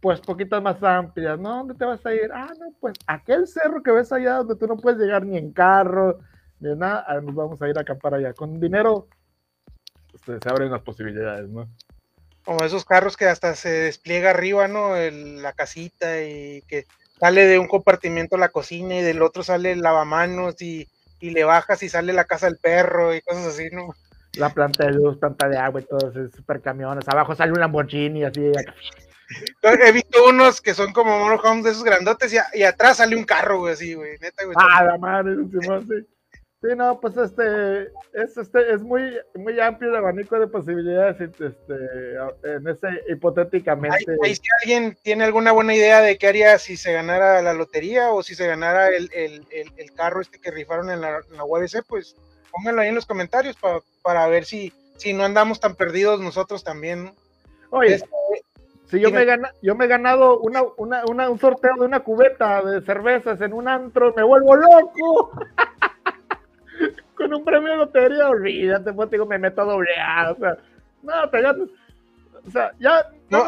[0.00, 1.38] pues, poquitas más amplias.
[1.38, 1.58] ¿No?
[1.58, 2.30] ¿Dónde te vas a ir?
[2.32, 5.52] Ah, no, pues, aquel cerro que ves allá donde tú no puedes llegar ni en
[5.52, 6.20] carro,
[6.60, 7.04] ni nada.
[7.06, 8.32] Ah, nos vamos a ir a acampar allá.
[8.32, 9.08] Con dinero
[10.14, 11.68] este, se abren las posibilidades, ¿no?
[12.44, 14.94] Como esos carros que hasta se despliega arriba, ¿no?
[14.96, 16.86] la casita y que
[17.18, 20.88] sale de un compartimiento la cocina y del otro sale el lavamanos y,
[21.20, 23.94] y le bajas y sale la casa del perro y cosas así, ¿no?
[24.36, 27.08] La planta de luz, planta de agua y todos esos super camiones.
[27.08, 28.52] Abajo sale un Lamborghini así.
[29.62, 33.60] He visto unos que son como monohomes de esos grandotes y, atrás sale un carro,
[33.60, 34.18] güey, así, güey.
[34.20, 34.56] Neta, güey.
[34.58, 36.06] Ah, la madre, sí.
[36.64, 37.82] Sí, no, pues este
[38.14, 41.74] es, este, es muy, muy amplio el abanico de posibilidades este,
[42.42, 44.16] en ese hipotéticamente.
[44.24, 48.12] Ahí, si alguien tiene alguna buena idea de qué haría si se ganara la lotería
[48.12, 51.44] o si se ganara el, el, el, carro este que rifaron en la, en la
[51.44, 52.16] UABC, pues
[52.54, 53.56] pónganlo ahí en los comentarios
[54.02, 57.12] para ver si, si no andamos tan perdidos nosotros también.
[57.70, 58.08] Oye, este,
[58.86, 62.00] si yo me, gana, yo me he ganado una, una, una, un sorteo de una
[62.00, 65.32] cubeta de cervezas en un antro, me vuelvo loco.
[67.16, 70.58] con un premio de lotería, olvídate, pues digo, me meto a o sea,
[71.02, 71.68] no, te ganas,
[72.46, 73.08] o sea, ya.
[73.30, 73.44] No,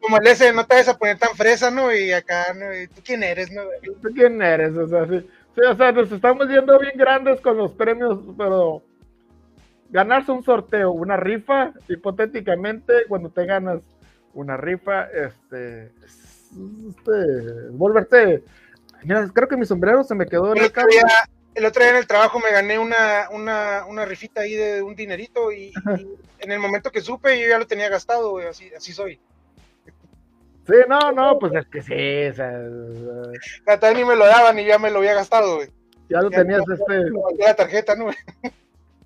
[0.00, 1.92] como el ese, no te vas a poner tan fresa, ¿no?
[1.94, 2.74] Y acá, ¿no?
[2.74, 3.62] ¿Y ¿Tú quién eres, no?
[4.02, 4.74] ¿Tú quién eres?
[4.76, 8.82] O sea, sí, sí, o sea, nos estamos yendo bien grandes con los premios, pero
[9.88, 13.80] ganarse un sorteo, una rifa, hipotéticamente, cuando te ganas
[14.34, 18.44] una rifa, este, este, volverte,
[19.02, 20.72] mira, creo que mi sombrero se me quedó en el
[21.56, 24.94] el otro día en el trabajo me gané una, una, una rifita ahí de un
[24.94, 25.72] dinerito y,
[26.38, 29.18] en el momento que supe yo ya lo tenía gastado, así, así soy.
[30.66, 34.64] Sí, no, no, pues es que sí, o sea, tal ni me lo daban y
[34.64, 35.68] ya me lo había gastado, güey.
[36.08, 37.10] Ya lo tenías este.
[37.38, 38.10] La tarjeta, ¿no?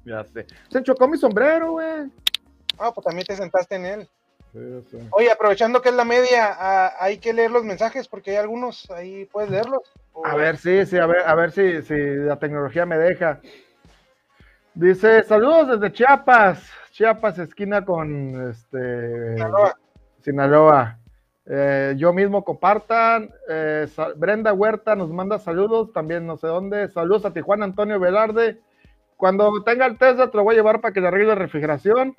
[0.04, 0.46] Ya sé.
[0.70, 2.10] Se chocó mi sombrero, güey.
[2.78, 4.08] Ah, pues también te sentaste en él.
[5.10, 8.90] Oye, aprovechando que es la media, ah, hay que leer los mensajes porque hay algunos,
[8.90, 9.82] ahí puedes leerlos.
[10.24, 13.40] A ver, sí, sí, a ver, a ver si, si la tecnología me deja.
[14.74, 19.36] Dice, saludos desde Chiapas, Chiapas, esquina con este
[20.22, 20.99] Sinaloa.
[21.52, 23.30] Eh, yo mismo compartan.
[23.48, 26.88] Eh, Brenda Huerta nos manda saludos, también no sé dónde.
[26.90, 28.60] Saludos a Tijuana Antonio Velarde.
[29.16, 32.14] Cuando tenga el Tesla te lo voy a llevar para que le arregle la refrigeración.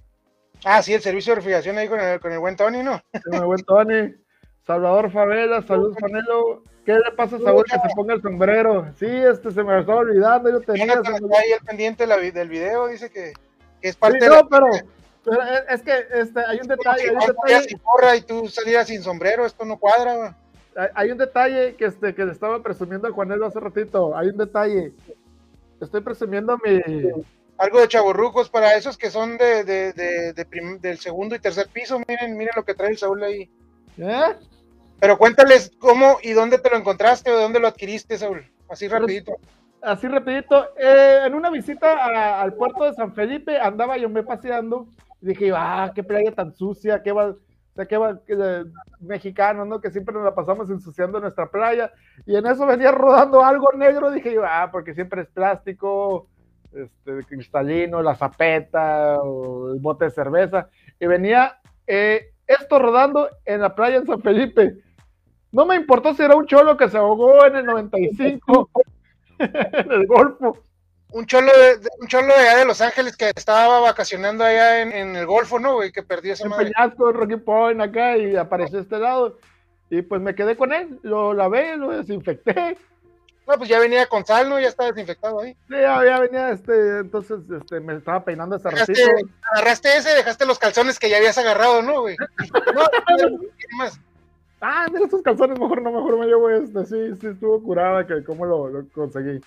[0.66, 3.02] Ah, sí, el servicio de refrigeración ahí con el, con el buen Tony, ¿no?
[3.24, 4.14] Con el buen Tony.
[4.68, 6.64] Salvador Favela, saludos, Panelo.
[6.86, 8.92] ¿Qué le pasa a Saúl que se ponga el sombrero?
[9.00, 10.94] Sí, este se me estaba olvidando, yo tenía.
[10.94, 13.34] ahí el pendiente del video, dice que,
[13.82, 14.68] es parte sí, no, pero,
[15.24, 17.04] pero, es que este, hay un detalle.
[17.04, 17.70] Hay un detalle.
[17.70, 20.36] Sin porra y tú salías sin sombrero, esto no cuadra.
[20.76, 24.16] Hay, hay un detalle que, este, que le estaba presumiendo a Juanelo hace ratito.
[24.18, 24.94] Hay un detalle.
[25.80, 26.80] Estoy presumiendo mi,
[27.62, 32.02] algo de chaborrucos para esos que son de, de, de, del segundo y tercer piso.
[32.08, 33.50] Miren, miren lo que trae el Saúl ahí.
[33.98, 34.36] ¿Eh?
[35.00, 38.50] Pero cuéntales cómo y dónde te lo encontraste o de dónde lo adquiriste, Saúl.
[38.68, 39.34] Así rapidito.
[39.80, 40.70] Así rapidito.
[40.76, 44.88] Eh, en una visita al puerto de San Felipe andaba yo me paseando
[45.22, 47.38] y dije, ah, qué playa tan sucia, qué va, o
[47.76, 48.20] sea, qué va,
[49.00, 49.80] mexicano, ¿no?
[49.80, 51.92] Que siempre nos la pasamos ensuciando nuestra playa.
[52.26, 56.28] Y en eso venía rodando algo negro, dije yo, ah, porque siempre es plástico,
[56.74, 63.62] este, cristalino, la zapeta o el bote de cerveza, y venía eh, esto rodando en
[63.62, 64.78] la playa en San Felipe.
[65.52, 68.70] No me importó si era un cholo que se ahogó en el 95
[69.40, 70.58] en el Golfo.
[71.12, 75.16] Un cholo, de, un cholo de allá de Los Ángeles que estaba vacacionando allá en,
[75.16, 75.84] el Golfo, ¿no?
[75.84, 79.38] Y que perdió ese En Peñasco, en Rocky Point, acá, y apareció este lado.
[79.90, 82.78] Y pues me quedé con él, lo lavé, lo desinfecté.
[83.48, 84.60] No, pues ya venía con sal, ¿no?
[84.60, 85.54] Ya estaba desinfectado ahí.
[85.68, 89.02] Sí, ya, ya venía, este, entonces, este, me estaba peinando ese ratito.
[89.52, 92.16] Agarraste ese, dejaste los calzones que ya habías agarrado, ¿no, güey?
[92.74, 92.84] No,
[93.58, 94.00] ¿qué más?
[94.62, 96.86] Ah, mira estos calzones, mejor no, mejor me llevo este.
[96.86, 99.42] Sí, sí, estuvo curada que cómo lo, lo conseguí.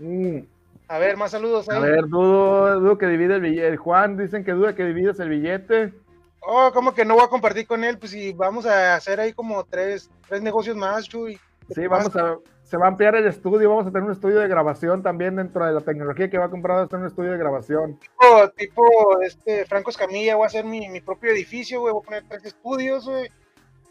[0.00, 0.40] Mm.
[0.88, 1.76] A ver, más saludos ahí.
[1.76, 3.76] A ver, dudo, dudo que divide el billete.
[3.76, 5.94] Juan, dicen que duda que divides el billete.
[6.40, 7.98] Oh, ¿cómo que no voy a compartir con él?
[7.98, 11.38] Pues si vamos a hacer ahí como tres, tres negocios más, Chuy.
[11.68, 14.48] Sí, vamos a, se va a ampliar el estudio, vamos a tener un estudio de
[14.48, 17.32] grabación también dentro de la tecnología que va a comprar, va a tener un estudio
[17.32, 17.98] de grabación.
[17.98, 22.04] Tipo, tipo este, Franco Escamilla, voy a hacer mi, mi propio edificio, güey, voy a
[22.04, 23.30] poner tres estudios, güey.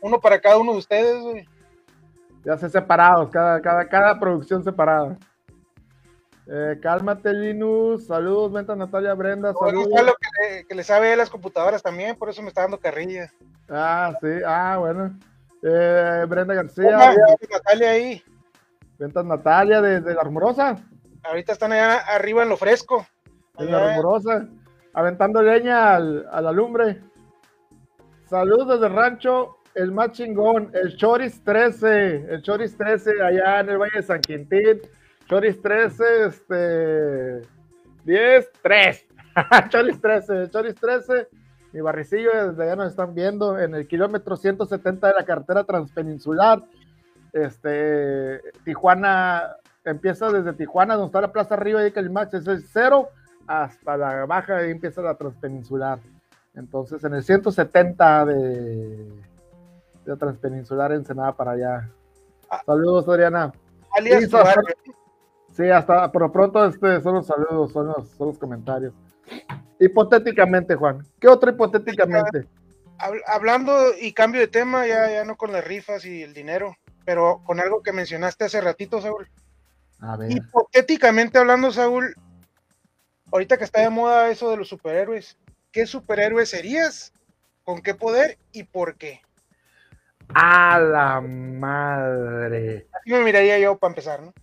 [0.02, 1.48] Uno para cada uno de ustedes, güey.
[2.44, 5.18] Ya sé separados, cada, cada, cada producción separada.
[6.52, 8.08] Eh, cálmate, Linus.
[8.08, 9.54] Saludos, venta Natalia Brenda.
[9.54, 9.90] Saludos.
[9.94, 12.62] No, lo que, le, que le sabe de las computadoras también, por eso me está
[12.62, 13.32] dando carrilla.
[13.70, 15.16] Ah, sí, ah, bueno.
[15.62, 16.88] Eh, Brenda García.
[16.88, 17.16] Hola,
[17.52, 18.24] Natalia ahí.
[18.98, 20.78] Ventas Natalia desde La Rumorosa.
[21.24, 23.06] Ahorita están allá arriba en lo fresco.
[23.60, 24.48] En La Rumorosa.
[24.94, 27.00] Aventando leña al, a la lumbre.
[28.26, 32.34] Saludos desde el rancho El Más Chingón, el Choris 13.
[32.34, 34.82] El Choris 13 allá en el Valle de San Quintín.
[35.30, 37.42] Choris 13, este.
[38.04, 39.08] 10, 3.
[39.70, 41.28] Choris 13, Choris 13.
[41.72, 46.64] Mi barricillo, desde allá nos están viendo en el kilómetro 170 de la carretera transpeninsular.
[47.32, 49.56] Este, Tijuana,
[49.86, 53.10] empieza desde Tijuana, donde está la plaza arriba de Calimax, es el cero
[53.46, 56.00] hasta la baja, ahí empieza la transpeninsular.
[56.56, 59.14] Entonces, en el 170 de,
[60.06, 61.90] de transpeninsular Ensenada para allá.
[62.66, 63.52] Saludos, Adriana.
[63.96, 64.28] Alias
[65.60, 68.94] Sí, hasta por pronto este, son los saludos, son los, son los comentarios.
[69.78, 71.06] Hipotéticamente, Juan.
[71.20, 72.48] ¿Qué otro hipotéticamente?
[72.98, 76.78] Hab- Hablando y cambio de tema, ya, ya no con las rifas y el dinero,
[77.04, 79.30] pero con algo que mencionaste hace ratito, Saúl.
[80.00, 80.32] A ver.
[80.32, 82.16] Hipotéticamente hablando, Saúl,
[83.30, 85.38] ahorita que está de moda eso de los superhéroes,
[85.74, 87.12] ¿qué superhéroe serías?
[87.66, 89.20] ¿Con qué poder y por qué?
[90.34, 92.88] A la madre.
[92.94, 94.34] Así me miraría yo para empezar, ¿no?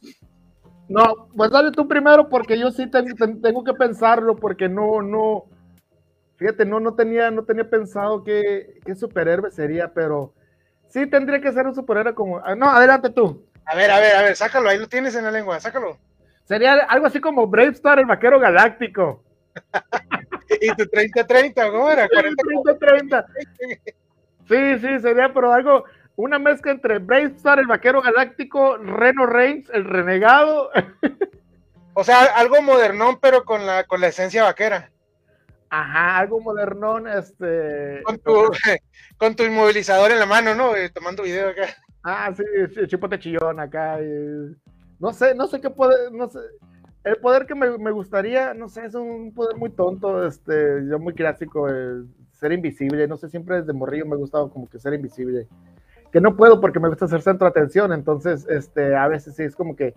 [0.89, 5.03] No, pues dale tú primero porque yo sí tengo, ten- tengo que pensarlo porque no,
[5.03, 5.45] no,
[6.37, 10.35] fíjate, no, no tenía, no tenía pensado qué, qué superhéroe sería, pero
[10.89, 13.45] sí tendría que ser un superhéroe como, ah, no, adelante tú.
[13.67, 15.99] A ver, a ver, a ver, sácalo, ahí lo tienes en la lengua, sácalo.
[16.45, 19.25] Sería algo así como Brave Star, el vaquero galáctico.
[20.61, 22.09] Y tu 30-30, ¿cómo era?
[22.09, 23.27] 30-30.
[24.49, 25.85] Sí, sí, sería, pero algo,
[26.17, 30.71] una mezcla entre Brave Star, el vaquero galáctico, Reno Reigns, el renegado.
[31.95, 34.91] O sea, algo modernón, pero con la, con la esencia vaquera.
[35.69, 38.03] Ajá, algo modernón, este.
[38.05, 38.33] Con tu,
[39.19, 40.75] con tu inmovilizador en la mano, ¿no?
[40.77, 41.69] Eh, tomando video acá.
[42.03, 42.45] Ah, sí,
[42.75, 44.01] sí, chipote chillón acá.
[44.01, 44.55] y-
[44.99, 46.39] No sé, no sé qué poder, no sé.
[47.05, 50.99] El poder que me, me gustaría, no sé, es un poder muy tonto, este, yo
[50.99, 54.79] muy clásico, el ser invisible, no sé, siempre desde morrillo me ha gustado como que
[54.79, 55.47] ser invisible.
[56.13, 59.43] Que no puedo porque me gusta ser centro de atención, entonces, este, a veces sí
[59.43, 59.95] es como que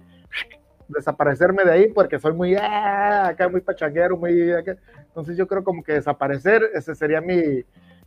[0.88, 4.76] desaparecerme de ahí porque soy muy, ah, acá muy pachanguero, muy, acá.
[4.98, 7.64] entonces yo creo como que desaparecer, ese sería mi,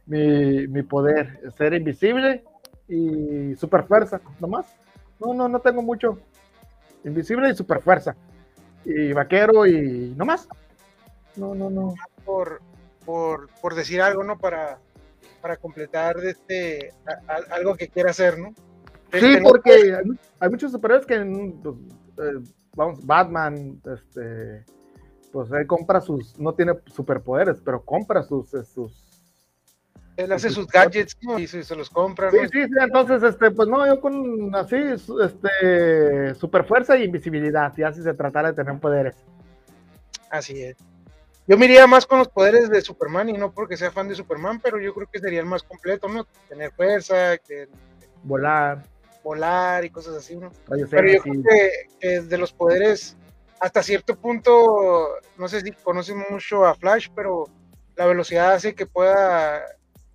[0.07, 2.45] mi, mi poder, ser invisible
[2.89, 4.67] y super fuerza, nomás.
[5.21, 6.19] No, no, no tengo mucho.
[7.05, 8.17] Invisible y super fuerza.
[8.85, 10.49] Y vaquero y nomás.
[11.37, 11.95] No, no, no.
[12.25, 12.61] Por,
[13.05, 14.39] por, por decir algo, ¿no?
[14.39, 14.79] Para,
[15.43, 18.55] para completar este, a- a- algo que quiera hacer, ¿no?
[19.13, 21.77] Sí, porque hay, mu- hay muchos superhéroes que, mm, pues,
[22.19, 22.41] eh,
[22.75, 24.65] vamos, Batman, este,
[25.33, 29.09] pues él compra sus, no tiene superpoderes, pero compra sus, eh, sus
[30.17, 31.39] Él hace sus gadgets ¿no?
[31.39, 32.43] y se, se los compra, Sí, ¿no?
[32.49, 37.93] sí, sí, entonces, este, pues no, yo con así, este, super fuerza y invisibilidad, ya
[37.93, 39.17] si se tratara de tener poderes.
[40.31, 40.77] Así es.
[41.47, 44.15] Yo me iría más con los poderes de Superman y no porque sea fan de
[44.15, 46.27] Superman, pero yo creo que sería el más completo, ¿no?
[46.49, 47.69] Tener fuerza, que
[48.23, 48.85] Volar,
[49.25, 50.53] volar y cosas así, ¿no?
[50.69, 53.17] Pero yo creo que, que de los poderes,
[53.59, 57.47] hasta cierto punto, no sé si conocen mucho a Flash, pero
[57.97, 59.61] la velocidad hace que pueda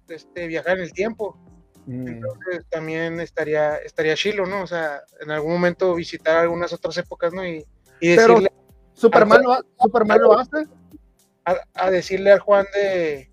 [0.07, 1.37] este, viajar en el tiempo.
[1.85, 4.63] mm, Entonces también estaría, estaría chilo, ¿no?
[4.63, 7.45] O sea, en algún momento visitar algunas otras épocas, ¿no?
[7.45, 7.65] Y,
[7.99, 8.51] y Pero- decirle,
[8.93, 10.65] Superman, lo, Superman lo hace.
[11.47, 13.31] A, a decirle al Juan de...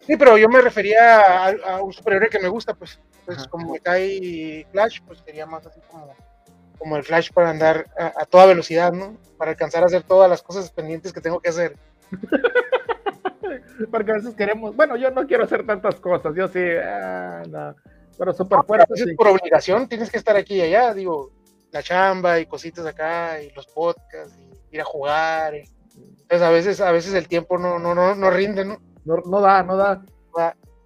[0.00, 3.48] Sí, pero yo me refería a, a un superhéroe que me gusta, pues, pues Ajá.
[3.48, 6.14] como está ahí Flash, pues sería más así como,
[6.78, 9.16] como el Flash para andar a, a toda velocidad, ¿no?
[9.36, 11.76] Para alcanzar a hacer todas las cosas pendientes que tengo que hacer.
[13.90, 17.74] Porque a veces queremos, bueno, yo no quiero hacer tantas cosas, yo sí, ah, no.
[18.18, 18.96] pero súper fuerte.
[18.96, 19.14] Sí.
[19.14, 21.32] Por obligación tienes que estar aquí y allá, digo,
[21.70, 24.36] la chamba y cositas acá y los podcasts
[24.70, 25.54] y ir a jugar.
[25.96, 28.80] Entonces a veces, a veces el tiempo no, no, no, no rinde, ¿no?
[29.04, 29.16] ¿no?
[29.26, 30.04] No, da, no da.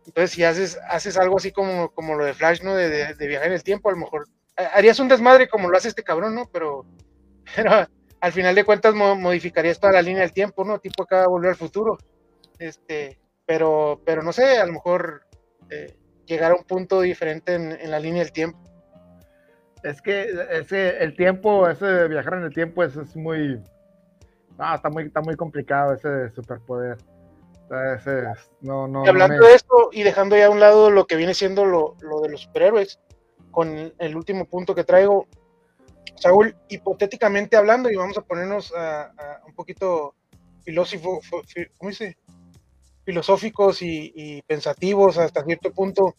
[0.06, 2.74] Entonces si haces, haces algo así como, como lo de Flash, ¿no?
[2.74, 4.26] De, de, viajar en el tiempo, a lo mejor
[4.56, 6.48] harías un desmadre como lo hace este cabrón, ¿no?
[6.52, 6.84] Pero,
[7.56, 7.86] pero
[8.20, 10.78] al final de cuentas modificarías toda la línea del tiempo, ¿no?
[10.78, 11.98] Tipo acá volver al futuro.
[12.58, 15.26] Este, pero, pero no sé, a lo mejor
[15.70, 15.94] eh,
[16.24, 18.58] llegar a un punto diferente en, la línea del tiempo.
[19.82, 23.60] Es que ese, el tiempo, ese de viajar en el tiempo, es, es muy,
[24.58, 26.98] ah, está muy, está muy complicado ese superpoder.
[27.96, 28.24] Ese,
[28.60, 31.32] no, no, y hablando de esto y dejando ya a un lado lo que viene
[31.32, 33.00] siendo lo, lo de los superhéroes,
[33.50, 35.26] con el último punto que traigo,
[36.16, 39.12] Saúl, hipotéticamente hablando, y vamos a ponernos a,
[39.46, 40.14] un poquito
[40.64, 41.20] filósofo,
[41.78, 42.16] ¿cómo dice?
[43.04, 46.16] filosóficos y, pensativos hasta cierto punto.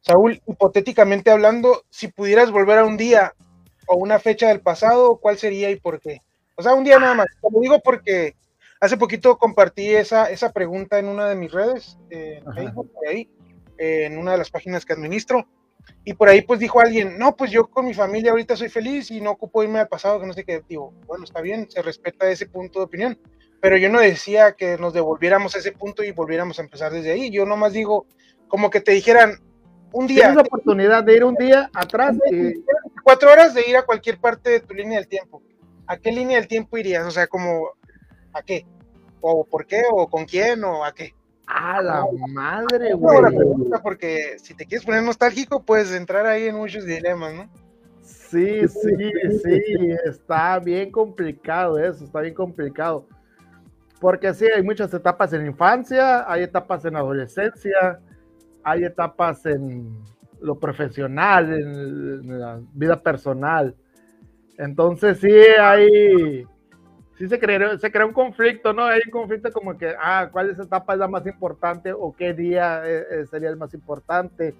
[0.00, 3.34] Saúl, hipotéticamente hablando, si pudieras volver a un día
[3.86, 6.22] o una fecha del pasado, ¿cuál sería y por qué?
[6.58, 7.28] O sea, un día nada más.
[7.40, 8.34] Lo digo porque
[8.80, 13.30] hace poquito compartí esa, esa pregunta en una de mis redes, en Facebook, ahí,
[13.78, 15.46] en una de las páginas que administro.
[16.04, 19.08] Y por ahí pues dijo alguien, no, pues yo con mi familia ahorita soy feliz
[19.12, 20.64] y no ocupo irme al pasado, que no sé qué.
[20.68, 23.20] Digo, bueno, está bien, se respeta ese punto de opinión,
[23.60, 27.12] pero yo no decía que nos devolviéramos a ese punto y volviéramos a empezar desde
[27.12, 27.30] ahí.
[27.30, 28.04] Yo nomás digo,
[28.48, 29.38] como que te dijeran,
[29.92, 30.24] un día...
[30.24, 32.16] Tienes la oportunidad de ir un día atrás.
[33.04, 35.40] Cuatro horas de ir a cualquier parte de tu línea del tiempo.
[35.88, 37.06] ¿A qué línea del tiempo irías?
[37.06, 37.70] O sea, como,
[38.34, 38.66] ¿a qué?
[39.20, 39.82] ¿O por qué?
[39.90, 40.62] ¿O con quién?
[40.62, 41.14] ¿O a qué?
[41.46, 43.22] A la madre, güey.
[43.82, 47.50] porque si te quieres poner nostálgico, puedes entrar ahí en muchos dilemas, ¿no?
[48.02, 49.12] Sí, sí,
[49.42, 49.62] sí,
[50.04, 53.06] está bien complicado eso, está bien complicado.
[53.98, 57.98] Porque sí, hay muchas etapas en infancia, hay etapas en adolescencia,
[58.62, 59.98] hay etapas en
[60.40, 63.74] lo profesional, en la vida personal.
[64.58, 66.44] Entonces sí hay
[67.18, 68.84] sí se creó, se creó un conflicto, ¿no?
[68.84, 72.32] Hay un conflicto como que, ah, ¿cuál es etapa es la más importante o qué
[72.32, 74.54] día eh, eh, sería el más importante?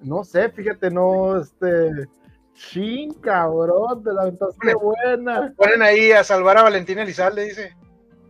[0.00, 2.06] No sé, fíjate, no, este,
[2.54, 5.52] ching, cabrón, te la aventaste buena.
[5.56, 7.76] Ponen ahí a salvar a Valentina Elizalde, dice.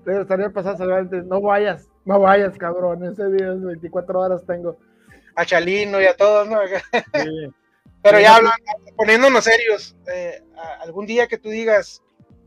[0.05, 4.79] Pero estaría pasando a salvar, no vayas, no vayas, cabrón, ese día 24 horas tengo.
[5.37, 6.59] A Chalino y a todos, ¿no?
[6.67, 7.53] Sí.
[8.03, 8.57] Pero ya hablando,
[8.97, 10.43] poniéndonos serios, eh,
[10.81, 12.03] algún día que tú digas,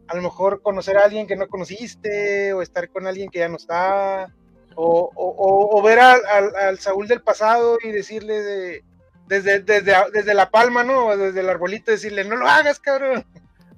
[0.07, 3.49] a lo mejor conocer a alguien que no conociste o estar con alguien que ya
[3.49, 4.33] no está,
[4.75, 8.83] o, o, ver al, Saúl del pasado y decirle de,
[9.27, 11.15] desde, desde, desde la palma, ¿no?
[11.15, 13.25] Desde el arbolito, decirle, no lo hagas, cabrón.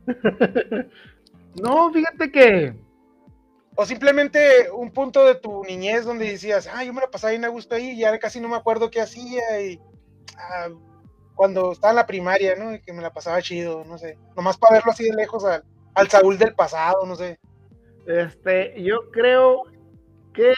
[1.61, 2.73] no, fíjate que...
[3.77, 7.43] O simplemente un punto de tu niñez donde decías, ah, yo me la pasaba bien
[7.43, 9.81] a gusto ahí, y ya casi no me acuerdo qué hacía, y
[10.37, 10.69] ah,
[11.35, 12.73] cuando estaba en la primaria, ¿no?
[12.73, 14.17] Y que me la pasaba chido, no sé.
[14.35, 17.39] Nomás para verlo así de lejos al, Saúl del pasado, no sé.
[18.07, 19.63] Este, yo creo
[20.33, 20.53] que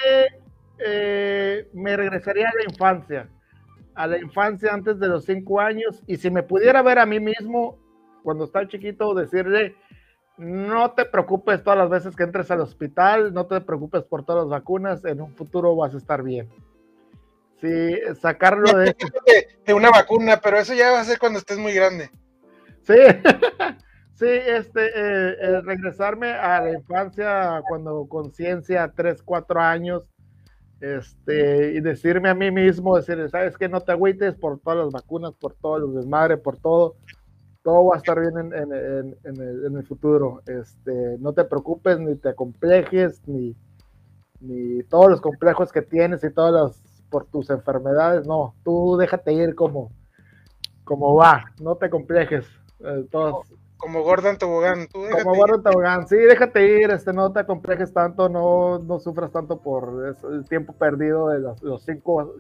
[0.79, 3.29] eh, me regresaría a la infancia,
[3.95, 7.19] a la infancia antes de los cinco años, y si me pudiera ver a mí
[7.19, 7.79] mismo
[8.23, 9.75] cuando estaba chiquito, decirle,
[10.37, 14.43] no te preocupes todas las veces que entres al hospital, no te preocupes por todas
[14.43, 16.49] las vacunas, en un futuro vas a estar bien.
[17.59, 18.95] Sí, sacarlo de...
[19.65, 22.09] de una vacuna, pero eso ya va a ser cuando estés muy grande.
[22.83, 22.95] Sí,
[24.17, 30.05] Sí, este, eh, eh, regresarme a la infancia cuando conciencia, 3, 4 años,
[30.81, 34.91] este, y decirme a mí mismo, decir, sabes que no te agüites por todas las
[34.91, 36.95] vacunas, por todos los desmadres, por todo,
[37.61, 38.73] todo va a estar bien en, en,
[39.23, 40.41] en, el, en, el, futuro.
[40.47, 43.55] Este, no te preocupes, ni te complejes, ni,
[44.39, 49.33] ni todos los complejos que tienes y todas las por tus enfermedades, no, tú déjate
[49.33, 49.91] ir como,
[50.83, 52.45] como va, no te complejes.
[52.79, 53.47] Eh, todos,
[53.77, 54.87] como Gordon Tobogán.
[54.87, 59.59] Como Gordon Tobogán, sí, déjate ir, este, no te complejes tanto, no, no sufras tanto
[59.61, 62.35] por el tiempo perdido de los, cinco.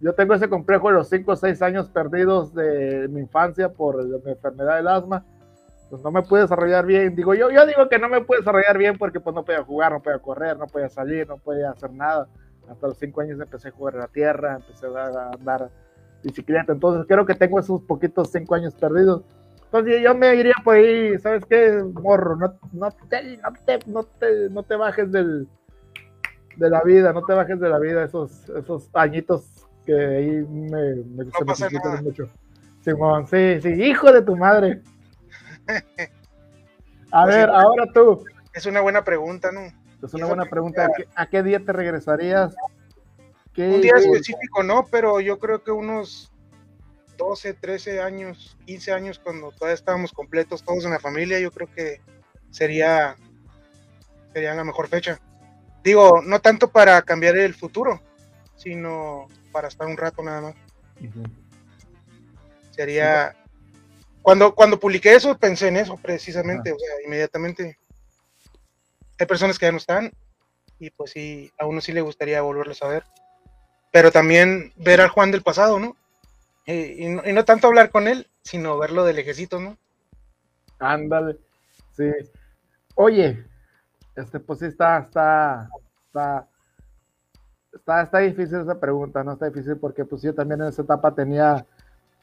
[0.00, 4.04] Yo tengo ese complejo de los cinco o seis años perdidos de mi infancia por
[4.04, 5.24] mi enfermedad del asma.
[5.88, 7.14] Pues no me pude desarrollar bien.
[7.14, 9.92] Digo, yo, yo digo que no me pude desarrollar bien porque pues no podía jugar,
[9.92, 12.26] no podía correr, no podía salir, no podía hacer nada.
[12.70, 15.70] Hasta los cinco años empecé a jugar en la tierra, empecé a andar
[16.22, 16.72] bicicleta.
[16.72, 19.22] Entonces creo que tengo esos poquitos cinco años perdidos
[19.66, 22.36] entonces yo me iría por ahí, ¿sabes qué, morro?
[22.36, 25.48] No, no, te, no, te, no, te, no te bajes del,
[26.56, 30.94] de la vida, no te bajes de la vida esos, esos añitos que ahí me,
[30.94, 32.30] me, no se me mucho.
[32.80, 34.82] Simón, sí, sí, hijo de tu madre.
[37.10, 38.24] A pues ver, ahora tú.
[38.52, 39.60] Es una buena pregunta, ¿no?
[40.06, 40.88] Es una buena pregunta.
[41.14, 42.54] ¿A qué, día te regresarías?
[43.56, 46.32] Un día específico, no, pero yo creo que unos
[47.16, 51.68] 12, 13 años, 15 años, cuando todavía estábamos completos todos en la familia, yo creo
[51.72, 52.00] que
[52.50, 53.16] sería,
[54.32, 55.18] sería la mejor fecha.
[55.82, 58.00] Digo, no tanto para cambiar el futuro,
[58.56, 60.54] sino para estar un rato nada más.
[62.72, 63.34] Sería.
[64.20, 67.78] Cuando, cuando publiqué eso, pensé en eso precisamente, o sea, inmediatamente.
[69.18, 70.12] Hay personas que ya no están,
[70.78, 73.04] y pues sí, a uno sí le gustaría volverlos a ver.
[73.92, 75.96] Pero también ver al Juan del pasado, ¿no?
[76.66, 79.78] Y, no, tanto hablar con él, sino verlo de lejecito, ¿no?
[80.78, 81.38] Ándale,
[81.92, 82.10] sí.
[82.96, 83.44] Oye,
[84.16, 85.68] este, pues sí está, está,
[86.06, 86.48] está,
[87.72, 89.34] está, está difícil esa pregunta, ¿no?
[89.34, 91.64] Está difícil porque pues yo también en esa etapa tenía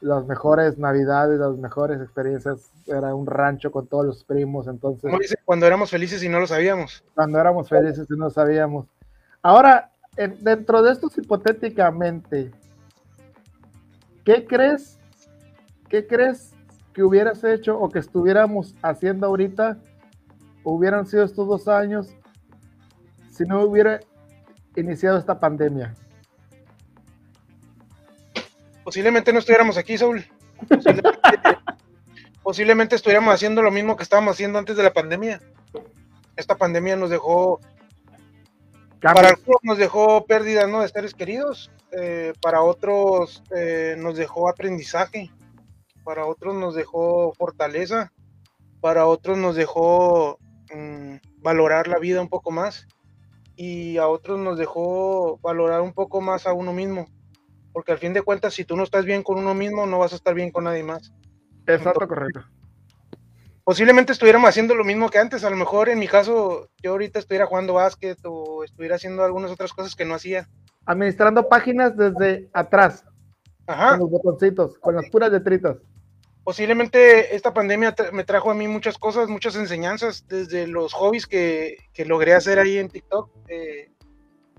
[0.04, 5.10] las mejores navidades, las mejores experiencias, era un rancho con todos los primos, entonces...
[5.18, 7.02] dice, cuando éramos felices y no lo sabíamos.
[7.14, 8.86] Cuando éramos felices y no lo sabíamos.
[9.40, 9.90] Ahora,
[10.40, 12.50] dentro de estos hipotéticamente,
[14.26, 14.98] ¿qué crees,
[15.88, 16.52] qué crees
[16.92, 19.78] que hubieras hecho o que estuviéramos haciendo ahorita,
[20.64, 22.14] hubieran sido estos dos años,
[23.30, 24.00] si no hubiera
[24.76, 25.94] iniciado esta pandemia?
[28.84, 30.24] Posiblemente no estuviéramos aquí, Saúl.
[32.42, 35.40] Posiblemente, estuviéramos haciendo lo mismo que estábamos haciendo antes de la pandemia.
[36.36, 37.58] Esta pandemia nos dejó,
[39.00, 40.82] para algunos nos dejó pérdida ¿no?
[40.82, 45.30] de seres queridos, eh, para otros eh, nos dejó aprendizaje,
[46.04, 48.12] para otros nos dejó fortaleza,
[48.80, 50.38] para otros nos dejó
[50.74, 52.86] mm, valorar la vida un poco más
[53.56, 57.06] y a otros nos dejó valorar un poco más a uno mismo
[57.74, 60.12] porque al fin de cuentas, si tú no estás bien con uno mismo, no vas
[60.12, 61.12] a estar bien con nadie más.
[61.66, 62.44] Exacto, correcto.
[63.64, 67.18] Posiblemente estuviéramos haciendo lo mismo que antes, a lo mejor en mi caso, yo ahorita
[67.18, 70.48] estuviera jugando básquet o estuviera haciendo algunas otras cosas que no hacía.
[70.86, 73.04] Administrando páginas desde atrás.
[73.66, 73.90] Ajá.
[73.90, 75.78] Con los botoncitos, con las puras letritas.
[76.44, 81.78] Posiblemente esta pandemia me trajo a mí muchas cosas, muchas enseñanzas, desde los hobbies que,
[82.06, 83.90] logré hacer ahí en TikTok, eh,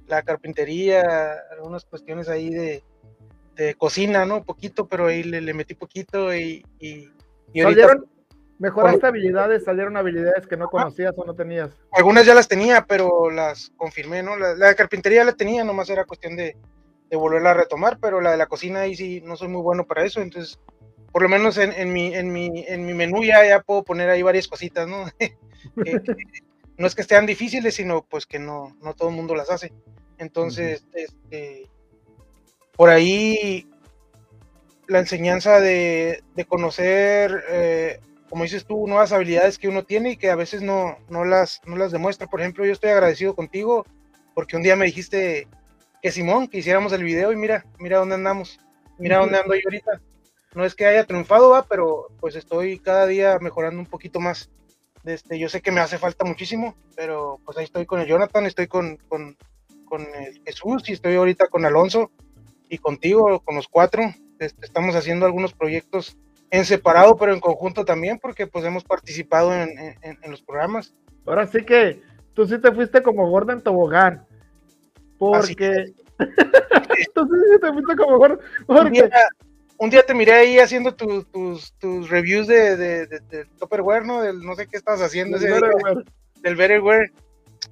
[0.07, 2.84] la carpintería, algunas cuestiones ahí de,
[3.56, 4.43] de cocina, ¿no?
[4.43, 7.10] Poquito, pero ahí le, metí poquito y, y,
[7.53, 8.06] ¿Salieron,
[8.60, 11.72] mejoraste habilidades, salieron habilidades que no conocías o no tenías?
[11.91, 14.36] Algunas ya las tenía, pero las confirmé, ¿no?
[14.36, 16.58] La, de carpintería la tenía, nomás era cuestión de,
[17.12, 20.03] volverla a retomar, pero la de la cocina ahí sí no soy muy bueno para
[20.03, 20.60] eso, entonces
[21.14, 24.22] por lo menos en, mi, en, mi, en mi menú ya, ya puedo poner ahí
[24.22, 25.06] varias cositas, ¿no?
[26.78, 29.72] no es que estén difíciles, sino pues que no, no todo el mundo las hace.
[30.18, 31.70] Entonces, este,
[32.76, 33.67] por ahí
[34.88, 37.99] la enseñanza de, conocer, eh,
[38.30, 41.61] como dices tú, nuevas habilidades que uno tiene y que a veces no, no, las,
[41.65, 42.28] no las demuestra.
[42.28, 43.86] Por ejemplo, yo estoy agradecido contigo
[44.34, 45.47] porque un día me dijiste
[46.01, 48.59] que Simón, que hiciéramos el video y mira, mira dónde andamos,
[48.97, 50.01] mira dónde ando yo ahorita.
[50.53, 54.49] No es que haya triunfado, va, pero pues estoy cada día mejorando un poquito más.
[55.03, 58.45] Este, yo sé que me hace falta muchísimo, pero pues ahí estoy con el Jonathan,
[58.45, 59.38] estoy con, con,
[59.86, 62.11] con el Jesús y estoy ahorita con Alonso
[62.70, 64.03] y contigo, con los cuatro,
[64.39, 66.18] este, estamos haciendo algunos proyectos
[66.51, 69.70] en separado, pero en conjunto también, porque pues hemos participado en,
[70.30, 70.93] los programas.
[71.26, 72.01] Ahora sí que
[72.34, 74.26] tú sí te fuiste como Gordon Tobogán,
[75.18, 75.93] porque...
[77.13, 78.39] tú sí te fuiste como Gordon,
[79.78, 84.22] Un, día, te miré ahí haciendo tus, tus, reviews de, de, de, Topperware, ¿no?
[84.22, 85.38] Del, no sé qué estabas haciendo.
[85.38, 86.05] Del Betterware.
[86.41, 87.11] Del Betterware.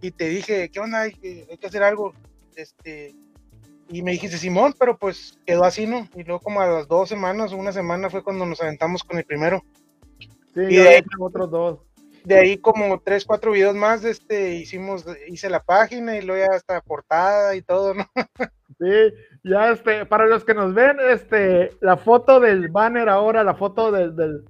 [0.01, 1.01] Y te dije, ¿qué onda?
[1.01, 2.13] Hay que, hay que hacer algo.
[2.55, 3.15] Este,
[3.89, 6.07] y me dijiste, Simón, pero pues quedó así, ¿no?
[6.15, 9.25] Y luego como a las dos semanas una semana fue cuando nos aventamos con el
[9.25, 9.61] primero.
[10.53, 11.79] Sí, y de ahí, otros dos.
[12.23, 16.55] De ahí como tres, cuatro videos más, este, hicimos, hice la página y luego ya
[16.55, 18.05] hasta portada y todo, ¿no?
[18.79, 19.13] Sí,
[19.43, 23.91] ya este, para los que nos ven, este, la foto del banner ahora, la foto
[23.91, 24.45] del, del,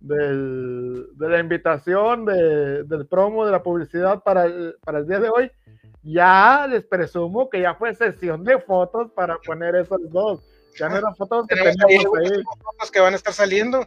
[0.00, 4.46] de la invitación, del promo, de la publicidad para
[4.84, 5.50] para el día de hoy,
[6.04, 10.40] ya les presumo que ya fue sesión de fotos para poner esos dos.
[10.78, 11.84] Ya no eran fotos que teníamos
[12.18, 12.42] ahí.
[12.62, 13.86] fotos que van a estar saliendo.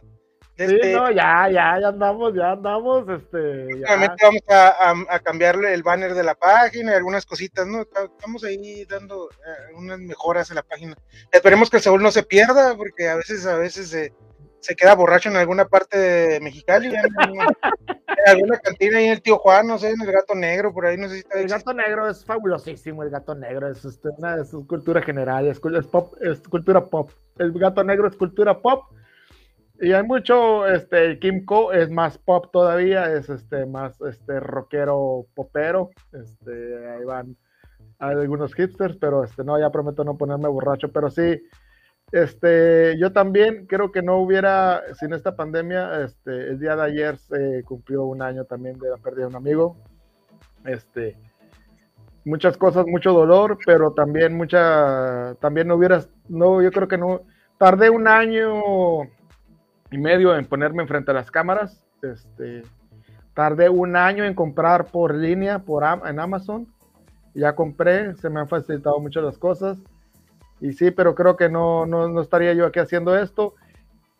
[0.56, 3.78] Sí, este no, ya, ya, ya andamos, ya andamos, este.
[3.78, 4.16] Ya.
[4.20, 7.82] vamos a, a, cambiarle el banner de la página y algunas cositas, ¿no?
[7.82, 10.96] Estamos ahí dando eh, unas mejoras en la página.
[11.30, 14.12] Esperemos que el Saúl no se pierda, porque a veces, a veces se
[14.60, 16.96] se queda borracho en alguna parte de Mexicali, en,
[18.26, 20.96] alguna cantina ahí en el tío Juan, no sé, en el gato negro, por ahí
[20.96, 24.36] no sé si está El gato negro es fabulosísimo, el gato negro es este, una
[24.36, 27.10] de sus culturas generales, es, pop, es cultura pop.
[27.38, 28.84] El gato negro es cultura pop.
[29.80, 35.90] Y hay mucho, este, Kimco es más pop todavía, es este, más este, rockero popero.
[36.12, 37.36] Este, ahí van
[37.98, 41.42] hay algunos hipsters, pero este, no, ya prometo no ponerme borracho, pero sí,
[42.12, 47.18] este, yo también creo que no hubiera, sin esta pandemia, este, el día de ayer
[47.18, 49.76] se cumplió un año también de la pérdida de un amigo.
[50.64, 51.16] Este,
[52.24, 57.22] muchas cosas, mucho dolor, pero también mucha, también no hubieras, no, yo creo que no,
[57.58, 59.02] tardé un año
[59.90, 62.62] y medio en ponerme enfrente a las cámaras, este,
[63.34, 66.66] tardé un año en comprar por línea, por en Amazon,
[67.34, 69.78] ya compré, se me han facilitado mucho las cosas.
[70.60, 73.54] Y sí, pero creo que no, no, estaría yo aquí haciendo esto.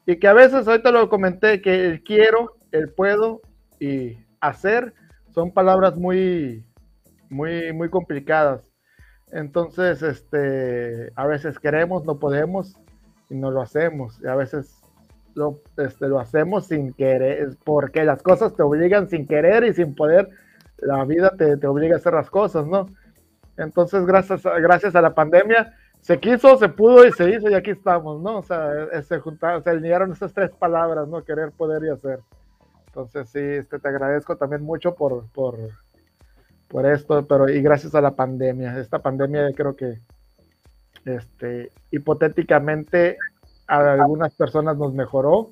[0.06, 3.40] Y que a veces, ahorita lo comenté, que el quiero, el puedo
[3.80, 4.94] y hacer
[5.34, 6.64] son palabras muy,
[7.28, 8.62] muy, muy complicadas.
[9.30, 12.76] Entonces, este, a veces queremos, no podemos
[13.28, 14.18] y no lo hacemos.
[14.22, 14.80] Y a veces
[15.34, 19.94] lo, este, lo hacemos sin querer, porque las cosas te obligan sin querer y sin
[19.94, 20.30] poder
[20.78, 22.88] la vida te, te, obliga a hacer las cosas, ¿no?
[23.56, 27.70] Entonces, gracias, gracias a la pandemia, se quiso, se pudo y se hizo y aquí
[27.70, 28.38] estamos, ¿no?
[28.38, 31.22] O sea, eh, se juntaron, se alinearon esas tres palabras, ¿no?
[31.24, 32.20] Querer, poder y hacer.
[32.86, 35.56] Entonces, sí, este, te agradezco también mucho por, por,
[36.68, 38.78] por esto, pero y gracias a la pandemia.
[38.78, 40.00] Esta pandemia creo que,
[41.04, 43.18] este, hipotéticamente,
[43.66, 45.50] a algunas personas nos mejoró,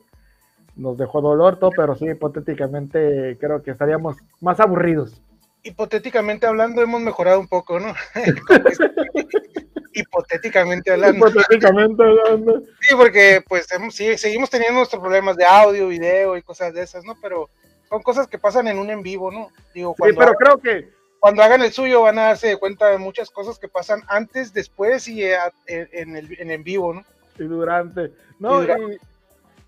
[0.75, 5.23] nos dejó dolor, todo, pero sí, hipotéticamente creo que estaríamos más aburridos.
[5.67, 7.93] Hipotéticamente hablando, hemos mejorado un poco, ¿no?
[9.93, 11.29] hipotéticamente hablando.
[11.29, 12.63] Hipotéticamente hablando.
[12.81, 17.05] Sí, porque pues sí, seguimos teniendo nuestros problemas de audio, video y cosas de esas,
[17.05, 17.17] ¿no?
[17.21, 17.51] Pero
[17.89, 19.51] son cosas que pasan en un en vivo, ¿no?
[19.75, 20.89] Digo, sí, pero creo que
[21.19, 25.09] cuando hagan el suyo van a darse cuenta de muchas cosas que pasan antes, después
[25.09, 25.37] y eh,
[25.67, 27.05] en, el en, vivo, ¿no?
[27.41, 28.13] Y durante.
[28.39, 28.99] No, y,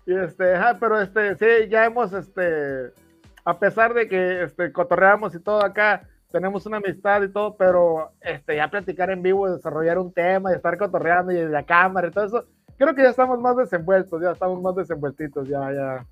[0.05, 2.93] este, pero este, sí, ya hemos, este,
[3.43, 8.11] a pesar de que este, cotorreamos y todo acá, tenemos una amistad y todo, pero
[8.21, 12.11] este, ya platicar en vivo, desarrollar un tema y estar cotorreando y la cámara y
[12.11, 12.45] todo eso,
[12.77, 16.05] creo que ya estamos más desenvueltos, ya estamos más desenvueltitos, ya, ya.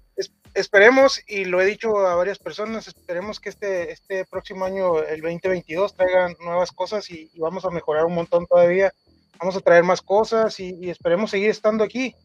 [0.53, 5.21] esperemos, y lo he dicho a varias personas, esperemos que este, este próximo año, el
[5.21, 8.91] 2022, traigan nuevas cosas y, vamos a mejorar un montón todavía.
[9.39, 12.15] Vamos a traer más cosas y esperemos seguir estando aquí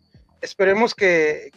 [0.42, 1.50] esperemos que,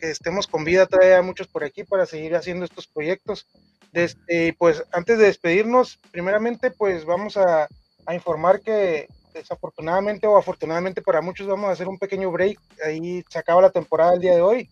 [0.00, 3.46] estemos con vida todavía muchos por aquí para seguir haciendo estos proyectos.
[3.92, 7.68] Desde, pues antes de despedirnos, primeramente pues vamos a,
[8.12, 12.58] informar que desafortunadamente o afortunadamente para muchos vamos a hacer un pequeño break.
[12.84, 14.68] Ahí se acaba la temporada el día de hoy.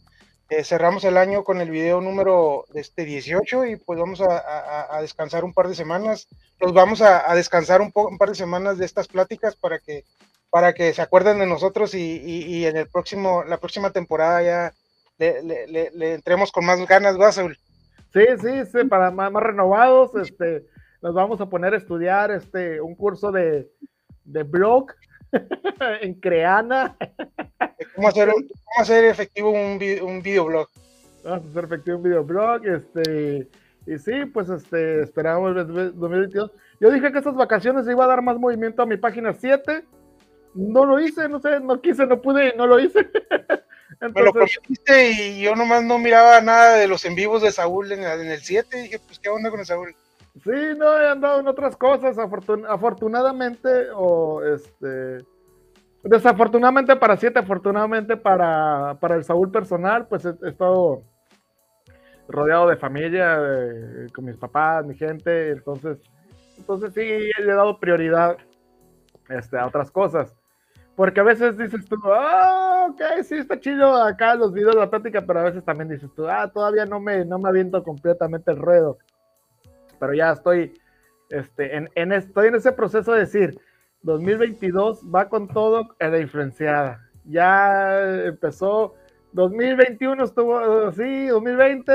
[0.51, 5.43] Eh, cerramos el año con el video número este 18 y pues vamos a, descansar
[5.45, 6.29] un par de semanas.
[6.61, 10.05] Los vamos a, descansar un, un par de semanas de estas pláticas para que
[10.55, 14.73] para que se acuerden de nosotros y, en el próximo, la próxima temporada ya
[15.19, 17.59] le, entremos con más ganas, ¿verdad, Saúl?
[18.13, 20.65] Sí, sí, sí, para más, renovados, este,
[21.03, 23.69] nos vamos a poner a estudiar este, un curso de,
[24.25, 24.93] blog
[26.01, 26.97] en Creana.
[27.97, 30.69] ¿Cómo hacer, cómo hacer efectivo un, un videoblog?
[31.25, 33.49] Vamos a hacer efectivo un videoblog, este,
[33.89, 36.53] y sí, pues este, esperamos el 2022.
[36.79, 39.85] Yo dije que estas vacaciones iba a dar más movimiento a mi página 7
[40.55, 43.11] no lo hice, no sé, no quise, no pude, no lo hice.
[44.01, 47.91] Me lo prometiste y yo nomás no miraba nada de los en vivos de Saúl
[47.93, 48.77] en, el 7.
[48.83, 49.95] Dije, pues, ¿qué onda con el Saúl?
[50.43, 55.25] Sí, no, he andado en otras cosas, afortunadamente, o este.
[56.03, 61.03] Desafortunadamente para 7, afortunadamente para, para el Saúl personal, pues he, estado
[62.29, 63.39] rodeado de familia,
[64.13, 65.99] con mis papás, mi gente, entonces,
[66.59, 68.37] entonces sí, le he dado prioridad
[69.31, 70.35] este, a otras cosas.
[70.97, 74.91] Porque a veces dices tú, ah, ok, sí, está chido acá los videos de la
[74.91, 78.53] plática, pero a veces también dices tú, ah, todavía no me, no me aviento completamente
[78.53, 78.99] el ruedo.
[79.99, 80.81] Pero ya estoy,
[81.31, 83.59] este, en, en, estoy en ese proceso de decir,
[84.03, 87.01] 2022 va con todo en la influenciada.
[87.25, 88.95] Ya empezó,
[89.33, 91.93] 2021 estuvo, sí, 2020.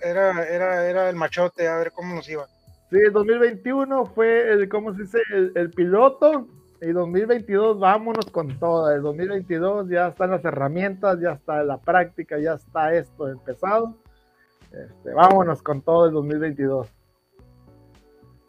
[0.00, 2.46] Era, era, era el machote, a ver cómo nos iba.
[2.90, 5.18] Sí, 2021 fue el, ¿cómo se dice?
[5.32, 6.46] El, el piloto
[6.80, 8.90] y 2022 vámonos con todo.
[8.90, 13.96] El 2022 ya están las herramientas, ya está la práctica, ya está esto empezado.
[14.72, 16.88] Este, vámonos con todo el 2022.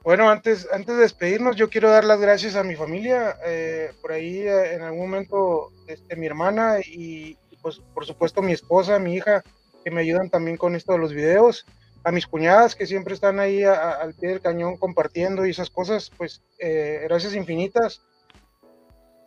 [0.03, 3.35] Bueno, antes, antes de despedirnos, yo quiero dar las gracias a mi familia.
[3.45, 8.53] Eh, por ahí eh, en algún momento este, mi hermana y pues por supuesto mi
[8.53, 9.43] esposa, mi hija,
[9.83, 11.65] que me ayudan también con esto de los videos
[12.03, 16.11] a mis cuñadas que siempre están ahí al pie del cañón compartiendo y esas cosas,
[16.17, 18.01] pues eh, gracias infinitas.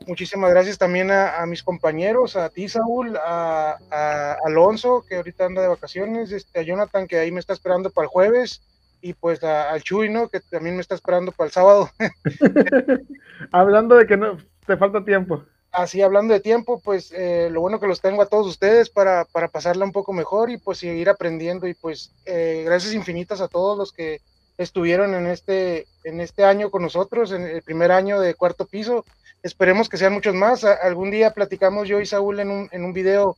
[0.07, 5.69] Muchísimas gracias también a, mis compañeros, a ti, Saúl, a, Alonso, que ahorita anda de
[5.69, 8.63] vacaciones, este, a Jonathan, que ahí me está esperando para el jueves,
[9.01, 10.29] y pues al Chuy, ¿no?
[10.29, 11.91] Que también me está esperando para el sábado.
[13.53, 15.45] Hablando de que no te falta tiempo.
[15.73, 19.25] Así, hablando de tiempo, pues eh, lo bueno que los tengo a todos ustedes para,
[19.25, 23.49] para pasarla un poco mejor y pues seguir aprendiendo y pues eh, gracias infinitas a
[23.49, 24.21] todos los que
[24.59, 29.07] estuvieron en este, en este año con nosotros, en el primer año de cuarto piso.
[29.43, 30.64] Esperemos que sean muchos más.
[30.64, 33.36] algún día platicamos yo y Saúl en un, en un video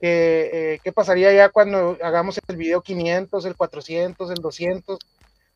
[0.00, 4.98] que eh, qué pasaría ya cuando hagamos el video 500, el 400, el 200,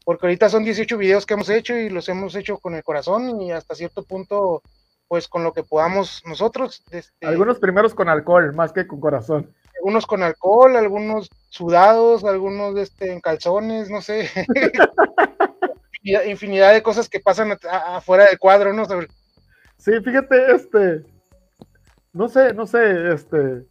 [0.04, 3.40] porque ahorita son 18 videos que hemos hecho y los hemos hecho con el corazón
[3.42, 4.62] y hasta cierto punto,
[5.08, 6.82] pues con lo que podamos nosotros.
[6.90, 9.54] Este, algunos primeros con alcohol, más que con corazón.
[9.76, 14.30] Algunos con alcohol, algunos sudados, algunos este, en calzones, no sé.
[16.02, 18.86] infinidad de cosas que pasan afuera del cuadro, ¿no?
[19.80, 21.06] Sí, fíjate, este,
[22.12, 23.66] no sé, no sé, este,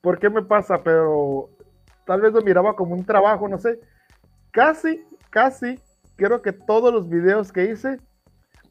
[0.00, 1.50] por qué me pasa, pero
[2.06, 3.78] tal vez lo miraba como un trabajo, no sé.
[4.50, 5.78] Casi, casi,
[6.16, 8.00] creo que todos los videos que hice,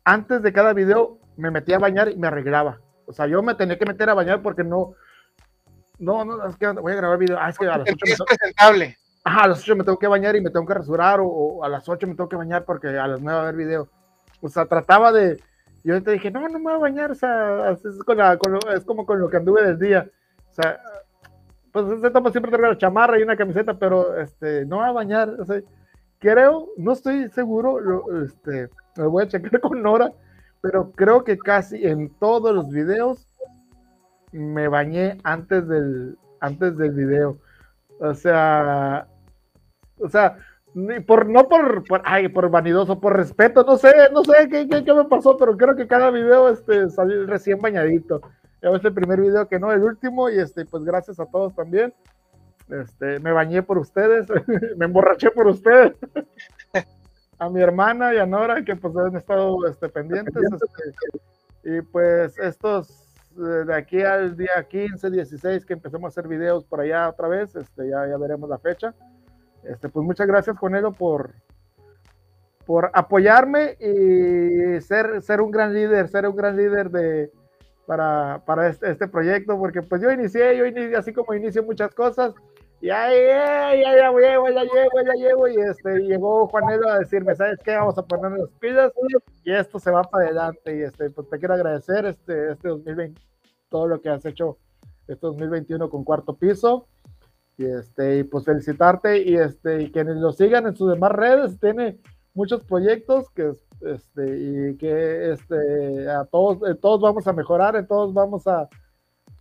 [0.04, 2.82] antes de cada video me metía a bañar y me arreglaba.
[3.06, 4.96] O sea, yo me tenía que meter a bañar porque no,
[6.00, 7.38] no, no, es que voy a grabar video.
[7.40, 8.98] Ah, es que a las 8 es presentable.
[9.24, 11.70] Ajá, a las 8 me tengo que bañar y me tengo que rasurar, o, a
[11.70, 13.88] las 8 me tengo que bañar porque a las 9 va a haber video.
[14.42, 15.40] O sea, trataba de,
[15.86, 19.20] yo ahorita dije, no, no me voy a bañar, o sea, es, es como con
[19.20, 20.10] lo que anduve del día.
[20.50, 20.82] O sea,
[21.72, 24.92] pues ese toma siempre traigo la chamarra y una camiseta, pero este, no voy a
[24.94, 25.38] bañar.
[26.18, 28.68] Creo, no estoy seguro, lo, este,
[28.98, 30.12] me voy a checar con Nora,
[30.62, 33.28] pero creo que casi en todos los videos
[34.32, 37.38] me bañé antes del, antes del video.
[38.00, 39.08] O sea,
[40.00, 40.40] o sea,
[41.08, 44.94] por, no por, por, ay, por vanidoso, por respeto, no sé, no sé qué, qué,
[44.94, 48.22] me pasó, pero creo que cada video este, salió recién bañadito.
[48.62, 51.56] Ya ves el primer video que no, el último, y este, pues gracias a todos
[51.56, 51.94] también.
[52.70, 54.28] Este, me bañé por ustedes,
[54.78, 55.94] me emborraché por ustedes.
[57.40, 60.36] a mi hermana y a Nora, que pues han estado este, pendientes.
[60.36, 66.66] Este, y pues estos, de aquí al día 15, 16, que empecemos a hacer videos
[66.66, 68.94] por allá otra vez, este, ya, ya veremos la fecha.
[69.68, 71.32] Este, pues muchas gracias, Juanelo, por,
[72.66, 77.32] por apoyarme y ser, ser un gran líder, ser un gran líder de,
[77.86, 81.94] para, para este, este, proyecto, porque pues yo inicié, yo inicié, así como inicio muchas
[81.94, 82.34] cosas,
[82.82, 87.00] y ahí, ya, ya, ya llevo, ya llevo, ya llevo, y este, llegó Juanelo a
[87.00, 87.76] decirme, ¿sabes qué?
[87.76, 88.92] Vamos a poner las pilas,
[89.44, 93.22] y esto se va para adelante, y este, pues te quiero agradecer este, este 2020,
[93.70, 94.58] todo lo que has hecho
[95.08, 96.88] este 2021 con cuarto piso,
[97.58, 101.60] y este, y pues felicitarte y este, y quienes lo sigan en sus demás redes,
[101.60, 101.98] tiene
[102.34, 108.14] muchos proyectos que este, y que este, a todos, todos vamos a mejorar, en todos
[108.14, 108.68] vamos a,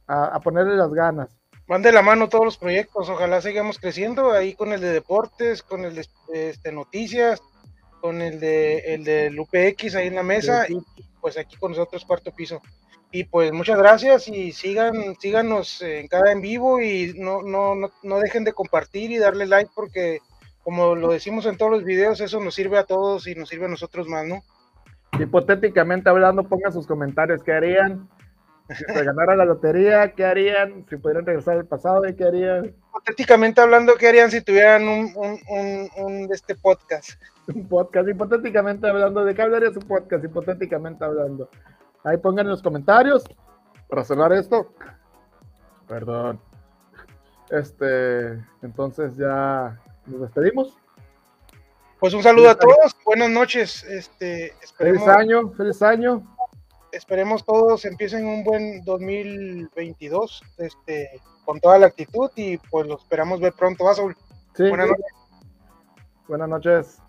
[0.07, 1.37] a, ponerle las ganas.
[1.67, 5.63] Van de la mano todos los proyectos, ojalá sigamos creciendo ahí con el de deportes,
[5.63, 7.43] con el de este, noticias,
[8.01, 10.79] con el de el del UPX ahí en la mesa y
[11.23, 12.61] pues aquí con nosotros cuarto piso.
[13.15, 17.93] Y pues muchas gracias y sigan, síganos en cada en vivo y no, no, no,
[18.03, 20.19] no dejen de compartir y darle like porque
[20.65, 23.67] como lo decimos en todos los videos, eso nos sirve a todos y nos sirve
[23.67, 24.43] a nosotros más, ¿no?
[25.17, 28.09] Hipotéticamente hablando, pongan sus comentarios, ¿qué harían?
[28.77, 30.85] Si ganara la lotería, ¿qué harían?
[30.91, 32.75] Si pudieran regresar al pasado, ¿qué harían?
[32.89, 37.11] Hipotéticamente hablando, ¿qué harían si tuvieran un, un, un, un este podcast?
[37.47, 40.25] Un podcast, hipotéticamente hablando, ¿de qué hablaría su podcast?
[40.25, 41.49] Hipotéticamente hablando.
[42.05, 43.25] Ahí pongan en los comentarios
[43.89, 44.69] para cerrar esto.
[45.89, 46.41] Perdón.
[47.51, 48.33] Este,
[48.63, 50.77] entonces ya nos despedimos.
[52.01, 53.83] Pues un saludo a todos, buenas noches.
[53.85, 56.23] Este, feliz año, feliz año.
[56.93, 63.41] Esperemos todos empiecen un buen 2022 este, con toda la actitud y pues lo esperamos
[63.41, 63.85] ver pronto.
[63.85, 63.95] ¿Va,
[64.59, 65.07] Buenas noches.
[66.29, 67.04] Buenas noches.